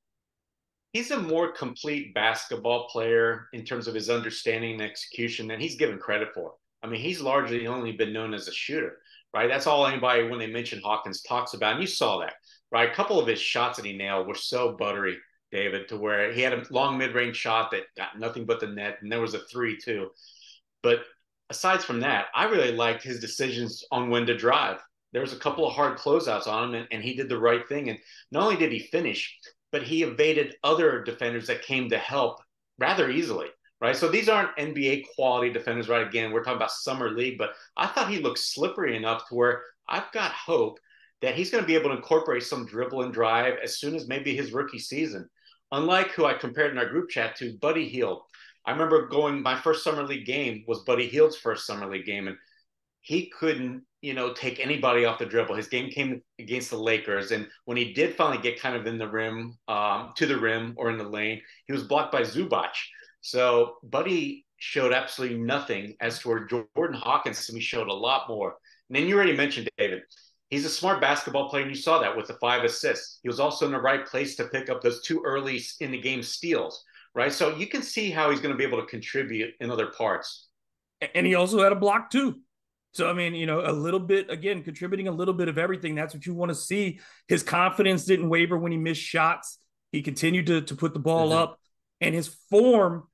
He's 0.92 1.12
a 1.12 1.20
more 1.20 1.52
complete 1.52 2.12
basketball 2.14 2.88
player 2.88 3.46
in 3.52 3.64
terms 3.64 3.86
of 3.86 3.94
his 3.94 4.10
understanding 4.10 4.72
and 4.72 4.82
execution 4.82 5.46
than 5.46 5.60
he's 5.60 5.76
given 5.76 5.98
credit 5.98 6.30
for. 6.34 6.54
I 6.82 6.86
mean, 6.86 7.00
he's 7.00 7.20
largely 7.20 7.66
only 7.66 7.92
been 7.92 8.12
known 8.12 8.34
as 8.34 8.48
a 8.48 8.52
shooter, 8.52 8.98
right? 9.34 9.48
That's 9.48 9.66
all 9.66 9.86
anybody, 9.86 10.28
when 10.28 10.38
they 10.38 10.46
mention 10.46 10.80
Hawkins, 10.80 11.22
talks 11.22 11.54
about. 11.54 11.74
And 11.74 11.82
you 11.82 11.86
saw 11.86 12.18
that, 12.20 12.34
right? 12.72 12.90
A 12.90 12.94
couple 12.94 13.18
of 13.18 13.26
his 13.26 13.40
shots 13.40 13.76
that 13.76 13.86
he 13.86 13.96
nailed 13.96 14.26
were 14.26 14.34
so 14.34 14.76
buttery, 14.76 15.18
David, 15.52 15.88
to 15.88 15.96
where 15.96 16.32
he 16.32 16.40
had 16.40 16.54
a 16.54 16.64
long 16.70 16.96
mid 16.96 17.14
range 17.14 17.36
shot 17.36 17.70
that 17.72 17.82
got 17.96 18.18
nothing 18.18 18.46
but 18.46 18.60
the 18.60 18.68
net. 18.68 18.98
And 19.02 19.12
there 19.12 19.20
was 19.20 19.34
a 19.34 19.40
three, 19.40 19.76
too. 19.76 20.10
But 20.82 21.00
aside 21.50 21.82
from 21.82 22.00
that, 22.00 22.26
I 22.34 22.44
really 22.44 22.72
liked 22.72 23.02
his 23.02 23.20
decisions 23.20 23.84
on 23.90 24.08
when 24.08 24.26
to 24.26 24.36
drive. 24.36 24.80
There 25.12 25.22
was 25.22 25.32
a 25.32 25.38
couple 25.38 25.66
of 25.66 25.74
hard 25.74 25.98
closeouts 25.98 26.46
on 26.46 26.70
him, 26.70 26.74
and, 26.74 26.88
and 26.92 27.02
he 27.02 27.14
did 27.14 27.28
the 27.28 27.38
right 27.38 27.68
thing. 27.68 27.90
And 27.90 27.98
not 28.30 28.44
only 28.44 28.56
did 28.56 28.72
he 28.72 28.78
finish, 28.78 29.36
but 29.72 29.82
he 29.82 30.02
evaded 30.02 30.56
other 30.64 31.02
defenders 31.02 31.46
that 31.48 31.62
came 31.62 31.90
to 31.90 31.98
help 31.98 32.40
rather 32.78 33.10
easily 33.10 33.48
right? 33.80 33.96
So 33.96 34.08
these 34.08 34.28
aren't 34.28 34.56
NBA 34.56 35.06
quality 35.14 35.52
defenders, 35.52 35.88
right? 35.88 36.06
Again, 36.06 36.32
we're 36.32 36.42
talking 36.42 36.56
about 36.56 36.70
summer 36.70 37.10
league, 37.10 37.38
but 37.38 37.50
I 37.76 37.86
thought 37.86 38.10
he 38.10 38.18
looked 38.18 38.38
slippery 38.38 38.96
enough 38.96 39.28
to 39.28 39.34
where 39.34 39.62
I've 39.88 40.10
got 40.12 40.32
hope 40.32 40.78
that 41.22 41.34
he's 41.34 41.50
going 41.50 41.62
to 41.62 41.68
be 41.68 41.74
able 41.74 41.90
to 41.90 41.96
incorporate 41.96 42.42
some 42.42 42.66
dribble 42.66 43.02
and 43.02 43.12
drive 43.12 43.54
as 43.62 43.78
soon 43.78 43.94
as 43.94 44.08
maybe 44.08 44.34
his 44.34 44.52
rookie 44.52 44.78
season. 44.78 45.28
Unlike 45.72 46.12
who 46.12 46.24
I 46.24 46.34
compared 46.34 46.72
in 46.72 46.78
our 46.78 46.88
group 46.88 47.10
chat 47.10 47.36
to, 47.36 47.56
Buddy 47.60 47.88
Hield. 47.88 48.22
I 48.66 48.72
remember 48.72 49.08
going 49.08 49.42
my 49.42 49.58
first 49.58 49.84
summer 49.84 50.02
league 50.02 50.26
game 50.26 50.64
was 50.66 50.80
Buddy 50.80 51.08
Hield's 51.08 51.36
first 51.36 51.66
summer 51.66 51.86
league 51.90 52.04
game, 52.04 52.28
and 52.28 52.36
he 53.00 53.30
couldn't, 53.38 53.82
you 54.02 54.12
know, 54.12 54.32
take 54.34 54.60
anybody 54.60 55.04
off 55.04 55.18
the 55.18 55.26
dribble. 55.26 55.54
His 55.54 55.68
game 55.68 55.90
came 55.90 56.22
against 56.38 56.70
the 56.70 56.76
Lakers, 56.76 57.30
and 57.30 57.48
when 57.64 57.76
he 57.76 57.92
did 57.92 58.16
finally 58.16 58.42
get 58.42 58.60
kind 58.60 58.76
of 58.76 58.86
in 58.86 58.98
the 58.98 59.08
rim, 59.08 59.56
um, 59.68 60.12
to 60.16 60.26
the 60.26 60.38
rim 60.38 60.74
or 60.76 60.90
in 60.90 60.98
the 60.98 61.08
lane, 61.08 61.40
he 61.66 61.72
was 61.72 61.84
blocked 61.84 62.12
by 62.12 62.22
Zubac. 62.22 62.70
So 63.20 63.76
Buddy 63.82 64.46
showed 64.56 64.92
absolutely 64.92 65.38
nothing 65.38 65.94
as 66.00 66.18
to 66.20 66.28
where 66.28 66.46
Jordan 66.46 66.94
Hawkins 66.94 67.50
me 67.52 67.60
showed 67.60 67.88
a 67.88 67.92
lot 67.92 68.28
more. 68.28 68.56
And 68.88 68.96
then 68.96 69.06
you 69.06 69.16
already 69.16 69.36
mentioned 69.36 69.68
David. 69.78 70.02
He's 70.50 70.64
a 70.64 70.70
smart 70.70 71.00
basketball 71.00 71.48
player, 71.48 71.62
and 71.62 71.70
you 71.74 71.80
saw 71.80 72.00
that 72.00 72.16
with 72.16 72.26
the 72.26 72.34
five 72.34 72.64
assists. 72.64 73.20
He 73.22 73.28
was 73.28 73.38
also 73.38 73.66
in 73.66 73.72
the 73.72 73.80
right 73.80 74.04
place 74.04 74.34
to 74.36 74.46
pick 74.46 74.68
up 74.68 74.82
those 74.82 75.02
two 75.02 75.22
early 75.24 75.62
in 75.78 75.92
the 75.92 76.00
game 76.00 76.22
steals, 76.22 76.84
right? 77.14 77.32
So 77.32 77.56
you 77.56 77.68
can 77.68 77.82
see 77.82 78.10
how 78.10 78.30
he's 78.30 78.40
going 78.40 78.52
to 78.52 78.58
be 78.58 78.64
able 78.64 78.80
to 78.80 78.86
contribute 78.86 79.54
in 79.60 79.70
other 79.70 79.86
parts. 79.86 80.48
And 81.14 81.24
he 81.24 81.36
also 81.36 81.62
had 81.62 81.72
a 81.72 81.76
block 81.76 82.10
too. 82.10 82.40
So 82.92 83.08
I 83.08 83.12
mean, 83.12 83.34
you 83.34 83.46
know, 83.46 83.60
a 83.64 83.72
little 83.72 84.00
bit 84.00 84.28
again, 84.30 84.64
contributing 84.64 85.06
a 85.06 85.12
little 85.12 85.34
bit 85.34 85.48
of 85.48 85.56
everything. 85.56 85.94
That's 85.94 86.12
what 86.12 86.26
you 86.26 86.34
want 86.34 86.50
to 86.50 86.56
see. 86.56 86.98
His 87.28 87.42
confidence 87.42 88.04
didn't 88.04 88.28
waver 88.28 88.58
when 88.58 88.72
he 88.72 88.78
missed 88.78 89.00
shots. 89.00 89.58
He 89.92 90.02
continued 90.02 90.46
to 90.46 90.62
to 90.62 90.74
put 90.74 90.92
the 90.92 91.00
ball 91.00 91.28
mm-hmm. 91.28 91.38
up, 91.38 91.60
and 92.00 92.14
his 92.14 92.36
form 92.50 93.04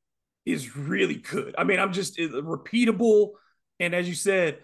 is 0.47 0.77
really 0.77 1.17
good. 1.17 1.55
I 1.59 1.65
mean, 1.65 1.79
I'm 1.79 1.93
just 1.93 2.17
repeatable. 2.17 3.33
And 3.81 3.95
as 3.95 4.09
you 4.09 4.15
said, 4.15 4.61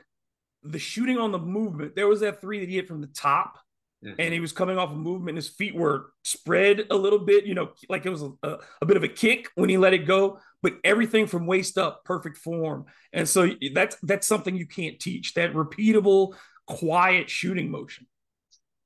the 0.62 0.78
shooting 0.78 1.18
on 1.18 1.32
the 1.32 1.38
movement, 1.38 1.96
there 1.96 2.08
was 2.08 2.20
that 2.20 2.40
three 2.40 2.60
that 2.60 2.68
he 2.68 2.76
hit 2.76 2.88
from 2.88 3.00
the 3.00 3.08
top. 3.08 3.58
Mm-hmm. 4.04 4.20
And 4.20 4.34
he 4.34 4.40
was 4.40 4.50
coming 4.50 4.78
off 4.78 4.90
a 4.90 4.96
movement. 4.96 5.36
His 5.36 5.48
feet 5.48 5.76
were 5.76 6.10
spread 6.24 6.86
a 6.90 6.96
little 6.96 7.20
bit, 7.20 7.46
you 7.46 7.54
know, 7.54 7.70
like 7.88 8.04
it 8.04 8.10
was 8.10 8.22
a, 8.22 8.32
a, 8.42 8.58
a 8.80 8.86
bit 8.86 8.96
of 8.96 9.04
a 9.04 9.08
kick 9.08 9.48
when 9.54 9.68
he 9.68 9.78
let 9.78 9.94
it 9.94 10.06
go. 10.06 10.40
but 10.62 10.74
everything 10.84 11.26
from 11.26 11.46
waist 11.46 11.76
up, 11.76 12.04
perfect 12.04 12.38
form. 12.38 12.86
And 13.12 13.28
so 13.28 13.50
that's 13.74 13.96
that's 14.02 14.26
something 14.26 14.56
you 14.56 14.66
can't 14.66 14.98
teach. 14.98 15.34
That 15.34 15.52
repeatable, 15.52 16.34
quiet 16.66 17.28
shooting 17.28 17.70
motion. 17.70 18.06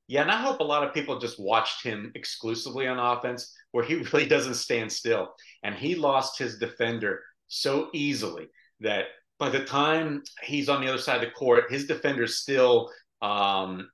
Yeah, 0.09 0.23
and 0.23 0.31
I 0.31 0.37
hope 0.37 0.61
a 0.61 0.65
lot 0.65 0.87
of 0.87 0.95
people 0.95 1.19
just 1.19 1.39
watched 1.39 1.83
him 1.83 2.13
exclusively 2.15 2.87
on 2.87 2.99
offense, 2.99 3.53
where 3.77 3.85
he 3.85 3.97
really 4.13 4.27
doesn't 4.27 4.55
stand 4.55 4.91
still. 4.91 5.35
And 5.63 5.75
he 5.75 5.95
lost 5.95 6.39
his 6.39 6.59
defender 6.59 7.23
so 7.49 7.91
easily 7.93 8.47
that 8.81 9.05
by 9.39 9.51
the 9.51 9.67
time 9.67 10.23
he's 10.43 10.71
on 10.71 10.81
the 10.81 10.89
other 10.89 10.97
side 10.97 11.17
of 11.17 11.29
the 11.29 11.31
court, 11.33 11.71
his 11.71 11.87
defender's 11.87 12.39
still 12.39 12.91
um, 13.21 13.87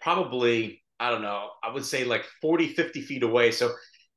probably, 0.00 0.82
I 0.98 1.10
don't 1.10 1.22
know, 1.22 1.50
I 1.62 1.72
would 1.72 1.84
say 1.84 2.02
like 2.04 2.24
40, 2.42 2.74
50 2.74 3.00
feet 3.02 3.22
away. 3.22 3.52
So 3.52 3.70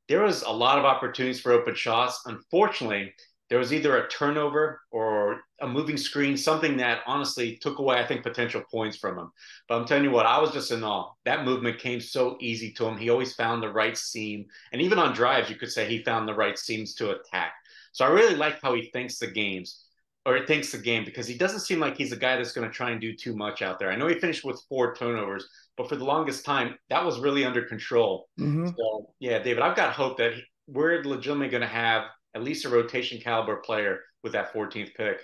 there 0.09 0.23
was 0.23 0.41
a 0.41 0.49
lot 0.49 0.79
of 0.79 0.85
opportunities 0.85 1.39
for 1.39 1.51
open 1.51 1.75
shots. 1.75 2.19
Unfortunately, 2.25 3.13
there 3.51 3.59
was 3.59 3.73
either 3.73 3.97
a 3.97 4.07
turnover 4.07 4.79
or 4.91 5.41
a 5.59 5.67
moving 5.67 5.97
screen, 5.97 6.37
something 6.37 6.77
that 6.77 7.01
honestly 7.05 7.57
took 7.57 7.79
away, 7.79 7.97
I 7.97 8.07
think, 8.07 8.23
potential 8.23 8.63
points 8.71 8.95
from 8.95 9.19
him. 9.19 9.29
But 9.67 9.75
I'm 9.75 9.85
telling 9.85 10.05
you 10.05 10.11
what, 10.11 10.25
I 10.25 10.39
was 10.39 10.53
just 10.53 10.71
in 10.71 10.85
awe. 10.85 11.11
That 11.25 11.43
movement 11.43 11.77
came 11.77 11.99
so 11.99 12.37
easy 12.39 12.71
to 12.71 12.85
him. 12.85 12.97
He 12.97 13.09
always 13.09 13.33
found 13.33 13.61
the 13.61 13.67
right 13.67 13.97
seam. 13.97 14.45
And 14.71 14.81
even 14.81 14.97
on 14.97 15.13
drives, 15.13 15.49
you 15.49 15.57
could 15.57 15.69
say 15.69 15.85
he 15.85 16.01
found 16.01 16.29
the 16.29 16.33
right 16.33 16.57
seams 16.57 16.95
to 16.95 17.11
attack. 17.11 17.51
So 17.91 18.05
I 18.05 18.07
really 18.07 18.35
like 18.35 18.61
how 18.61 18.73
he 18.73 18.89
thinks 18.93 19.19
the 19.19 19.27
games 19.27 19.83
or 20.25 20.37
it 20.37 20.47
thinks 20.47 20.71
the 20.71 20.77
game 20.77 21.03
because 21.03 21.27
he 21.27 21.37
doesn't 21.37 21.59
seem 21.59 21.81
like 21.81 21.97
he's 21.97 22.13
a 22.13 22.17
guy 22.17 22.37
that's 22.37 22.53
going 22.53 22.69
to 22.69 22.73
try 22.73 22.91
and 22.91 23.01
do 23.01 23.13
too 23.13 23.35
much 23.35 23.61
out 23.61 23.79
there. 23.79 23.91
I 23.91 23.97
know 23.97 24.07
he 24.07 24.17
finished 24.17 24.45
with 24.45 24.63
four 24.69 24.95
turnovers, 24.95 25.45
but 25.75 25.89
for 25.89 25.97
the 25.97 26.05
longest 26.05 26.45
time, 26.45 26.75
that 26.89 27.03
was 27.03 27.19
really 27.19 27.43
under 27.43 27.65
control. 27.65 28.29
Mm-hmm. 28.39 28.67
So, 28.67 29.13
yeah, 29.19 29.39
David, 29.39 29.61
I've 29.61 29.75
got 29.75 29.91
hope 29.91 30.19
that 30.19 30.35
we're 30.67 31.03
legitimately 31.03 31.49
going 31.49 31.61
to 31.61 31.67
have 31.67 32.03
at 32.35 32.43
least 32.43 32.65
a 32.65 32.69
rotation 32.69 33.19
caliber 33.19 33.57
player 33.57 33.99
with 34.23 34.33
that 34.33 34.53
14th 34.53 34.93
pick. 34.95 35.21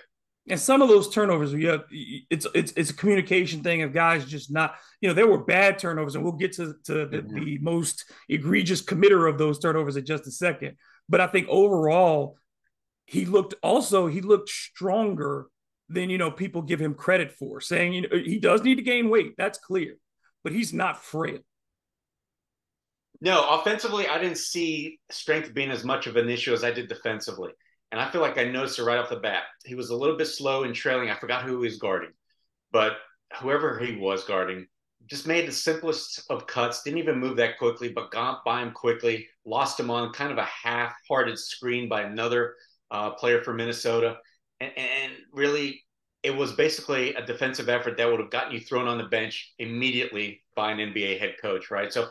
And 0.50 0.58
some 0.58 0.80
of 0.80 0.88
those 0.88 1.10
turnovers, 1.10 1.52
you 1.52 1.68
have, 1.68 1.84
it's 1.90 2.46
it's 2.54 2.72
it's 2.74 2.88
a 2.88 2.94
communication 2.94 3.62
thing 3.62 3.82
of 3.82 3.92
guys 3.92 4.24
just 4.24 4.50
not, 4.50 4.76
you 5.02 5.08
know, 5.08 5.14
there 5.14 5.26
were 5.26 5.44
bad 5.44 5.78
turnovers, 5.78 6.14
and 6.14 6.24
we'll 6.24 6.32
get 6.32 6.52
to, 6.54 6.74
to 6.84 7.06
the, 7.06 7.18
mm-hmm. 7.18 7.44
the 7.44 7.58
most 7.58 8.10
egregious 8.30 8.80
committer 8.80 9.28
of 9.28 9.36
those 9.36 9.58
turnovers 9.58 9.96
in 9.96 10.06
just 10.06 10.26
a 10.26 10.30
second. 10.30 10.76
But 11.06 11.20
I 11.20 11.26
think 11.26 11.48
overall, 11.48 12.38
he 13.08 13.24
looked 13.24 13.54
also 13.62 14.06
he 14.06 14.20
looked 14.20 14.50
stronger 14.50 15.48
than 15.88 16.10
you 16.10 16.18
know 16.18 16.30
people 16.30 16.62
give 16.62 16.80
him 16.80 16.94
credit 16.94 17.32
for 17.32 17.60
saying 17.60 17.94
you 17.94 18.02
know 18.02 18.08
he 18.12 18.38
does 18.38 18.62
need 18.62 18.74
to 18.74 18.82
gain 18.82 19.08
weight 19.08 19.34
that's 19.38 19.58
clear 19.58 19.96
but 20.44 20.52
he's 20.52 20.74
not 20.74 21.02
frail 21.02 21.38
no 23.20 23.46
offensively 23.48 24.06
i 24.08 24.18
didn't 24.18 24.38
see 24.38 24.98
strength 25.10 25.54
being 25.54 25.70
as 25.70 25.84
much 25.84 26.06
of 26.06 26.16
an 26.16 26.28
issue 26.28 26.52
as 26.52 26.64
i 26.64 26.70
did 26.70 26.88
defensively. 26.88 27.50
And 27.90 28.00
i 28.00 28.10
feel 28.10 28.20
like 28.20 28.38
i 28.38 28.44
noticed 28.44 28.78
it 28.78 28.84
right 28.84 28.98
off 28.98 29.10
the 29.10 29.16
bat. 29.16 29.44
He 29.64 29.74
was 29.74 29.90
a 29.90 29.96
little 29.96 30.16
bit 30.16 30.26
slow 30.26 30.64
in 30.64 30.72
trailing. 30.72 31.10
I 31.10 31.14
forgot 31.14 31.42
who 31.42 31.60
he 31.60 31.68
was 31.68 31.78
guarding. 31.78 32.10
But 32.70 32.98
whoever 33.40 33.78
he 33.78 33.96
was 33.96 34.24
guarding 34.24 34.66
just 35.06 35.26
made 35.26 35.48
the 35.48 35.52
simplest 35.52 36.22
of 36.28 36.46
cuts 36.46 36.82
didn't 36.82 36.98
even 36.98 37.18
move 37.18 37.36
that 37.36 37.56
quickly 37.58 37.88
but 37.88 38.10
got 38.10 38.44
by 38.44 38.60
him 38.62 38.72
quickly 38.72 39.26
lost 39.46 39.80
him 39.80 39.90
on 39.90 40.12
kind 40.12 40.30
of 40.30 40.38
a 40.38 40.44
half-hearted 40.44 41.38
screen 41.38 41.88
by 41.88 42.02
another 42.02 42.54
uh, 42.90 43.10
player 43.10 43.42
for 43.42 43.54
Minnesota, 43.54 44.16
and, 44.60 44.72
and 44.76 45.12
really 45.32 45.82
it 46.22 46.34
was 46.34 46.52
basically 46.52 47.14
a 47.14 47.24
defensive 47.24 47.68
effort 47.68 47.96
that 47.96 48.10
would 48.10 48.20
have 48.20 48.30
gotten 48.30 48.52
you 48.52 48.60
thrown 48.60 48.88
on 48.88 48.98
the 48.98 49.04
bench 49.04 49.54
immediately 49.58 50.42
by 50.56 50.72
an 50.72 50.78
NBA 50.78 51.18
head 51.18 51.36
coach, 51.40 51.70
right? 51.70 51.92
So 51.92 52.08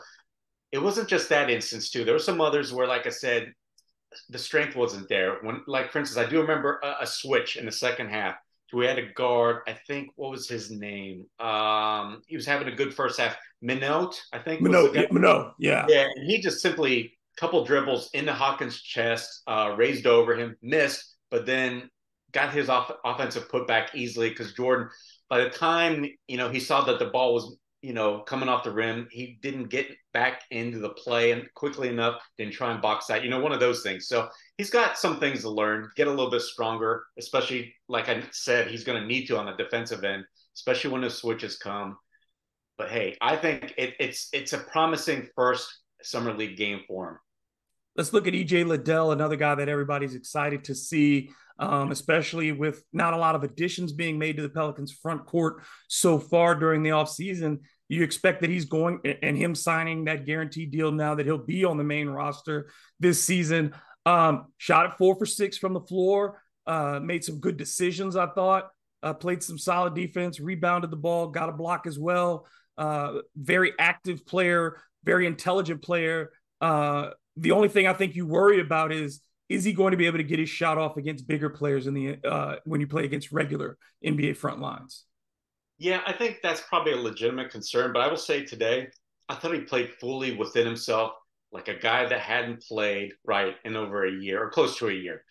it 0.72 0.78
wasn't 0.78 1.08
just 1.08 1.28
that 1.28 1.50
instance 1.50 1.90
too. 1.90 2.04
There 2.04 2.14
were 2.14 2.20
some 2.20 2.40
others 2.40 2.72
where, 2.72 2.86
like 2.86 3.06
I 3.06 3.10
said, 3.10 3.52
the 4.28 4.38
strength 4.38 4.76
wasn't 4.76 5.08
there. 5.08 5.38
When, 5.42 5.62
like 5.66 5.90
for 5.90 5.98
instance, 5.98 6.24
I 6.24 6.28
do 6.28 6.40
remember 6.40 6.80
a, 6.82 7.02
a 7.02 7.06
switch 7.06 7.56
in 7.56 7.66
the 7.66 7.72
second 7.72 8.08
half. 8.08 8.36
We 8.72 8.84
had 8.84 8.98
a 8.98 9.12
guard. 9.12 9.62
I 9.66 9.72
think 9.86 10.10
what 10.16 10.30
was 10.30 10.46
his 10.46 10.70
name? 10.70 11.24
Um, 11.40 12.20
he 12.26 12.36
was 12.36 12.44
having 12.44 12.68
a 12.68 12.74
good 12.74 12.92
first 12.92 13.18
half. 13.18 13.34
Minott, 13.64 14.14
I 14.32 14.38
think. 14.38 14.60
Minott, 14.60 14.94
yeah, 14.94 15.06
Minott, 15.10 15.52
yeah. 15.58 15.86
Yeah, 15.88 16.08
and 16.14 16.30
he 16.30 16.40
just 16.40 16.60
simply 16.60 17.14
a 17.36 17.40
couple 17.40 17.64
dribbles 17.64 18.10
into 18.12 18.34
Hawkins' 18.34 18.82
chest, 18.82 19.42
uh, 19.46 19.74
raised 19.76 20.06
over 20.06 20.36
him, 20.36 20.54
missed, 20.60 21.14
but 21.30 21.46
then 21.46 21.88
got 22.32 22.52
his 22.52 22.68
off- 22.68 22.92
offensive 23.06 23.48
putback 23.48 23.94
easily 23.94 24.28
because 24.28 24.52
Jordan, 24.52 24.88
by 25.30 25.40
the 25.44 25.50
time 25.50 26.04
you 26.26 26.36
know 26.36 26.50
he 26.50 26.60
saw 26.60 26.84
that 26.84 26.98
the 26.98 27.06
ball 27.06 27.32
was 27.32 27.56
you 27.82 27.92
know 27.92 28.20
coming 28.20 28.48
off 28.48 28.64
the 28.64 28.72
rim, 28.72 29.08
he 29.10 29.38
didn't 29.42 29.68
get 29.68 29.88
back 30.12 30.42
into 30.50 30.78
the 30.78 30.90
play 30.90 31.32
and 31.32 31.48
quickly 31.54 31.88
enough. 31.88 32.20
Didn't 32.36 32.54
try 32.54 32.72
and 32.72 32.82
box 32.82 33.10
out. 33.10 33.22
You 33.22 33.30
know, 33.30 33.40
one 33.40 33.52
of 33.52 33.60
those 33.60 33.82
things. 33.82 34.08
So 34.08 34.28
he's 34.56 34.70
got 34.70 34.98
some 34.98 35.20
things 35.20 35.42
to 35.42 35.50
learn, 35.50 35.90
get 35.96 36.08
a 36.08 36.10
little 36.10 36.30
bit 36.30 36.42
stronger, 36.42 37.04
especially 37.18 37.74
like 37.88 38.08
I 38.08 38.22
said, 38.32 38.68
he's 38.68 38.84
going 38.84 39.00
to 39.00 39.06
need 39.06 39.26
to 39.26 39.38
on 39.38 39.46
the 39.46 39.52
defensive 39.52 40.04
end, 40.04 40.24
especially 40.56 40.90
when 40.90 41.02
the 41.02 41.10
switches 41.10 41.58
come. 41.58 41.96
But 42.76 42.90
hey, 42.90 43.16
I 43.20 43.36
think 43.36 43.74
it, 43.76 43.94
it's 43.98 44.28
it's 44.32 44.52
a 44.52 44.58
promising 44.58 45.28
first 45.34 45.68
summer 46.02 46.32
league 46.32 46.56
game 46.56 46.80
for 46.86 47.10
him. 47.10 47.18
Let's 47.96 48.12
look 48.12 48.26
at 48.28 48.34
EJ 48.34 48.66
Liddell, 48.66 49.12
another 49.12 49.36
guy 49.36 49.56
that 49.56 49.68
everybody's 49.68 50.14
excited 50.14 50.64
to 50.64 50.74
see, 50.74 51.30
um, 51.58 51.90
especially 51.90 52.52
with 52.52 52.84
not 52.92 53.14
a 53.14 53.16
lot 53.16 53.34
of 53.34 53.42
additions 53.42 53.92
being 53.92 54.18
made 54.18 54.36
to 54.36 54.42
the 54.42 54.48
Pelicans 54.48 54.92
front 54.92 55.26
court 55.26 55.62
so 55.88 56.18
far 56.18 56.54
during 56.54 56.82
the 56.82 56.90
offseason. 56.90 57.58
You 57.88 58.04
expect 58.04 58.42
that 58.42 58.50
he's 58.50 58.66
going 58.66 59.00
and 59.22 59.36
him 59.36 59.54
signing 59.54 60.04
that 60.04 60.26
guaranteed 60.26 60.70
deal 60.70 60.92
now 60.92 61.14
that 61.14 61.26
he'll 61.26 61.38
be 61.38 61.64
on 61.64 61.76
the 61.76 61.84
main 61.84 62.08
roster 62.08 62.70
this 63.00 63.24
season. 63.24 63.74
Um, 64.06 64.46
shot 64.58 64.86
at 64.86 64.98
four 64.98 65.16
for 65.16 65.26
six 65.26 65.58
from 65.58 65.72
the 65.72 65.80
floor, 65.80 66.42
uh, 66.66 67.00
made 67.02 67.24
some 67.24 67.40
good 67.40 67.56
decisions, 67.56 68.14
I 68.14 68.26
thought. 68.26 68.70
Uh, 69.02 69.14
played 69.14 69.42
some 69.42 69.58
solid 69.58 69.94
defense, 69.94 70.40
rebounded 70.40 70.90
the 70.90 70.96
ball, 70.96 71.28
got 71.28 71.48
a 71.48 71.52
block 71.52 71.86
as 71.86 71.98
well. 71.98 72.46
Uh, 72.76 73.20
very 73.36 73.72
active 73.78 74.26
player, 74.26 74.80
very 75.04 75.26
intelligent 75.26 75.82
player. 75.82 76.30
Uh, 76.60 77.10
the 77.40 77.52
only 77.52 77.68
thing 77.68 77.86
I 77.86 77.92
think 77.92 78.14
you 78.14 78.26
worry 78.26 78.60
about 78.60 78.92
is 78.92 79.20
is 79.48 79.64
he 79.64 79.72
going 79.72 79.92
to 79.92 79.96
be 79.96 80.06
able 80.06 80.18
to 80.18 80.24
get 80.24 80.38
his 80.38 80.50
shot 80.50 80.76
off 80.76 80.96
against 80.96 81.26
bigger 81.26 81.48
players 81.48 81.86
in 81.86 81.94
the 81.94 82.18
uh, 82.24 82.56
when 82.64 82.80
you 82.80 82.86
play 82.86 83.04
against 83.04 83.32
regular 83.32 83.78
NBA 84.04 84.36
front 84.36 84.60
lines? 84.60 85.04
Yeah, 85.78 86.02
I 86.06 86.12
think 86.12 86.40
that's 86.42 86.60
probably 86.60 86.92
a 86.92 86.96
legitimate 86.96 87.50
concern. 87.50 87.92
But 87.92 88.02
I 88.02 88.08
will 88.08 88.16
say 88.16 88.44
today, 88.44 88.88
I 89.28 89.36
thought 89.36 89.54
he 89.54 89.60
played 89.60 89.90
fully 90.00 90.36
within 90.36 90.66
himself, 90.66 91.12
like 91.52 91.68
a 91.68 91.78
guy 91.78 92.06
that 92.06 92.20
hadn't 92.20 92.62
played 92.62 93.12
right 93.24 93.54
in 93.64 93.76
over 93.76 94.04
a 94.04 94.12
year 94.12 94.42
or 94.42 94.50
close 94.50 94.76
to 94.78 94.88
a 94.88 94.92
year. 94.92 95.22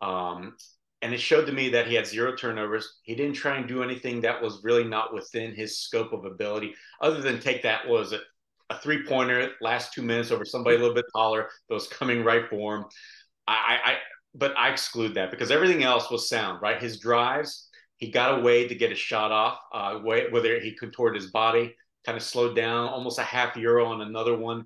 Um, 0.00 0.56
and 1.02 1.12
it 1.12 1.20
showed 1.20 1.46
to 1.46 1.52
me 1.52 1.68
that 1.70 1.86
he 1.86 1.94
had 1.94 2.06
zero 2.06 2.34
turnovers. 2.34 3.00
He 3.02 3.14
didn't 3.14 3.34
try 3.34 3.56
and 3.56 3.68
do 3.68 3.82
anything 3.82 4.20
that 4.20 4.40
was 4.40 4.62
really 4.64 4.84
not 4.84 5.12
within 5.12 5.54
his 5.54 5.78
scope 5.78 6.12
of 6.12 6.24
ability, 6.24 6.74
other 7.00 7.20
than 7.20 7.38
take 7.38 7.62
that 7.62 7.86
was 7.86 8.12
it 8.12 8.22
a 8.72 8.78
three 8.80 9.04
pointer 9.06 9.50
last 9.60 9.92
two 9.92 10.02
minutes 10.02 10.30
over 10.30 10.44
somebody 10.44 10.76
a 10.76 10.78
little 10.78 10.94
bit 10.94 11.04
taller 11.12 11.48
that 11.68 11.74
was 11.74 11.86
coming 11.86 12.24
right 12.24 12.48
for 12.48 12.76
him. 12.76 12.84
I, 13.46 13.78
I, 13.84 13.96
but 14.34 14.56
I 14.56 14.70
exclude 14.70 15.14
that 15.14 15.30
because 15.30 15.50
everything 15.50 15.82
else 15.82 16.10
was 16.10 16.28
sound, 16.28 16.62
right? 16.62 16.80
His 16.80 16.98
drives, 16.98 17.68
he 17.98 18.10
got 18.10 18.38
a 18.38 18.42
way 18.42 18.66
to 18.66 18.74
get 18.74 18.92
a 18.92 18.96
shot 18.96 19.30
off, 19.30 19.58
uh, 19.72 20.00
way, 20.02 20.26
whether 20.30 20.58
he 20.58 20.72
contorted 20.72 21.20
his 21.20 21.30
body, 21.30 21.74
kind 22.06 22.16
of 22.16 22.22
slowed 22.22 22.56
down, 22.56 22.88
almost 22.88 23.18
a 23.18 23.22
half 23.22 23.56
euro 23.56 23.86
on 23.86 24.00
another 24.00 24.36
one. 24.36 24.64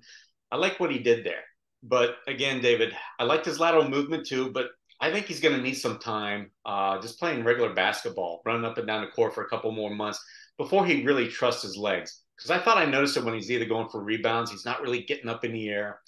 I 0.51 0.57
like 0.57 0.79
what 0.79 0.91
he 0.91 0.99
did 0.99 1.25
there. 1.25 1.43
But 1.83 2.15
again, 2.27 2.61
David, 2.61 2.95
I 3.19 3.25
liked 3.25 3.45
his 3.45 3.59
lateral 3.59 3.89
movement 3.89 4.25
too, 4.25 4.51
but 4.51 4.67
I 4.99 5.11
think 5.11 5.25
he's 5.25 5.41
going 5.41 5.55
to 5.55 5.61
need 5.61 5.75
some 5.75 5.99
time 5.99 6.51
uh, 6.65 6.99
just 7.01 7.19
playing 7.19 7.43
regular 7.43 7.73
basketball, 7.73 8.41
running 8.45 8.65
up 8.65 8.77
and 8.77 8.87
down 8.87 9.01
the 9.01 9.11
court 9.11 9.35
for 9.35 9.43
a 9.43 9.49
couple 9.49 9.71
more 9.71 9.93
months 9.93 10.23
before 10.57 10.85
he 10.85 11.05
really 11.05 11.27
trusts 11.27 11.61
his 11.61 11.77
legs 11.77 12.23
because 12.37 12.51
I 12.51 12.59
thought 12.59 12.77
I 12.77 12.85
noticed 12.85 13.17
it 13.17 13.23
when 13.23 13.33
he's 13.33 13.49
either 13.49 13.65
going 13.65 13.89
for 13.89 14.03
rebounds, 14.03 14.51
he's 14.51 14.65
not 14.65 14.81
really 14.81 15.01
getting 15.03 15.29
up 15.29 15.43
in 15.43 15.53
the 15.53 15.69
air. 15.69 15.99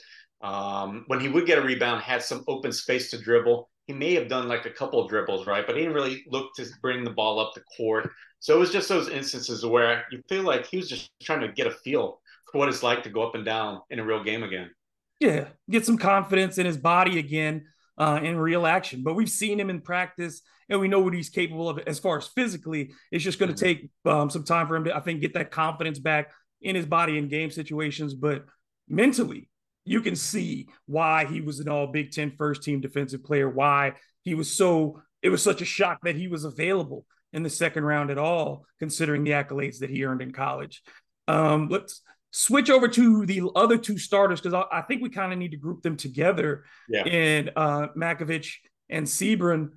Um, 0.41 1.03
when 1.07 1.19
he 1.19 1.27
would 1.27 1.45
get 1.45 1.57
a 1.57 1.61
rebound, 1.61 2.01
had 2.01 2.21
some 2.21 2.43
open 2.47 2.71
space 2.71 3.09
to 3.11 3.21
dribble. 3.21 3.69
He 3.87 3.93
may 3.93 4.13
have 4.13 4.27
done 4.27 4.47
like 4.47 4.65
a 4.65 4.69
couple 4.69 5.03
of 5.03 5.09
dribbles, 5.09 5.47
right? 5.47 5.65
But 5.65 5.75
he 5.75 5.81
didn't 5.81 5.95
really 5.95 6.23
look 6.27 6.53
to 6.55 6.65
bring 6.81 7.03
the 7.03 7.09
ball 7.09 7.39
up 7.39 7.53
the 7.55 7.63
court. 7.75 8.09
So 8.39 8.55
it 8.55 8.59
was 8.59 8.71
just 8.71 8.87
those 8.87 9.09
instances 9.09 9.65
where 9.65 10.05
you 10.11 10.21
feel 10.29 10.43
like 10.43 10.67
he 10.67 10.77
was 10.77 10.87
just 10.87 11.09
trying 11.21 11.41
to 11.41 11.51
get 11.51 11.67
a 11.67 11.71
feel 11.71 12.21
for 12.51 12.59
what 12.59 12.69
it's 12.69 12.83
like 12.83 13.03
to 13.03 13.09
go 13.09 13.23
up 13.23 13.35
and 13.35 13.43
down 13.43 13.81
in 13.89 13.99
a 13.99 14.05
real 14.05 14.23
game 14.23 14.43
again. 14.43 14.69
Yeah, 15.19 15.49
get 15.69 15.85
some 15.85 15.97
confidence 15.97 16.57
in 16.57 16.65
his 16.65 16.77
body 16.77 17.19
again 17.19 17.65
uh, 17.97 18.21
in 18.23 18.37
real 18.37 18.65
action. 18.65 19.03
But 19.03 19.15
we've 19.15 19.29
seen 19.29 19.59
him 19.59 19.69
in 19.69 19.81
practice 19.81 20.41
and 20.69 20.79
we 20.79 20.87
know 20.87 20.99
what 20.99 21.13
he's 21.13 21.29
capable 21.29 21.69
of 21.69 21.79
as 21.79 21.99
far 21.99 22.17
as 22.17 22.27
physically. 22.27 22.91
It's 23.11 23.23
just 23.23 23.39
going 23.39 23.53
to 23.53 23.55
mm-hmm. 23.55 23.81
take 23.81 23.89
um, 24.05 24.29
some 24.29 24.43
time 24.43 24.67
for 24.67 24.75
him 24.75 24.85
to, 24.85 24.95
I 24.95 24.99
think, 24.99 25.21
get 25.21 25.33
that 25.33 25.51
confidence 25.51 25.99
back 25.99 26.31
in 26.61 26.75
his 26.75 26.85
body 26.85 27.17
in 27.17 27.27
game 27.27 27.51
situations. 27.51 28.13
But 28.13 28.45
mentally, 28.87 29.49
you 29.85 30.01
can 30.01 30.15
see 30.15 30.67
why 30.85 31.25
he 31.25 31.41
was 31.41 31.59
an 31.59 31.69
all 31.69 31.87
Big 31.87 32.11
Ten 32.11 32.33
first 32.37 32.63
team 32.63 32.81
defensive 32.81 33.23
player, 33.23 33.49
why 33.49 33.93
he 34.23 34.35
was 34.35 34.55
so, 34.55 35.01
it 35.21 35.29
was 35.29 35.41
such 35.41 35.61
a 35.61 35.65
shock 35.65 35.99
that 36.03 36.15
he 36.15 36.27
was 36.27 36.45
available 36.45 37.05
in 37.33 37.43
the 37.43 37.49
second 37.49 37.83
round 37.83 38.11
at 38.11 38.17
all, 38.17 38.65
considering 38.79 39.23
the 39.23 39.31
accolades 39.31 39.79
that 39.79 39.89
he 39.89 40.05
earned 40.05 40.21
in 40.21 40.31
college. 40.31 40.81
Um, 41.27 41.69
let's 41.69 42.01
switch 42.31 42.69
over 42.69 42.87
to 42.87 43.25
the 43.25 43.41
other 43.55 43.77
two 43.77 43.97
starters 43.97 44.39
because 44.41 44.53
I, 44.53 44.79
I, 44.79 44.81
think 44.83 45.01
we 45.01 45.09
kind 45.09 45.31
of 45.33 45.39
need 45.39 45.51
to 45.51 45.57
group 45.57 45.81
them 45.81 45.95
together. 45.95 46.65
Yeah. 46.87 47.03
And 47.03 47.51
uh, 47.55 47.87
Matkovic 47.95 48.51
and 48.89 49.05
Seabron, 49.05 49.71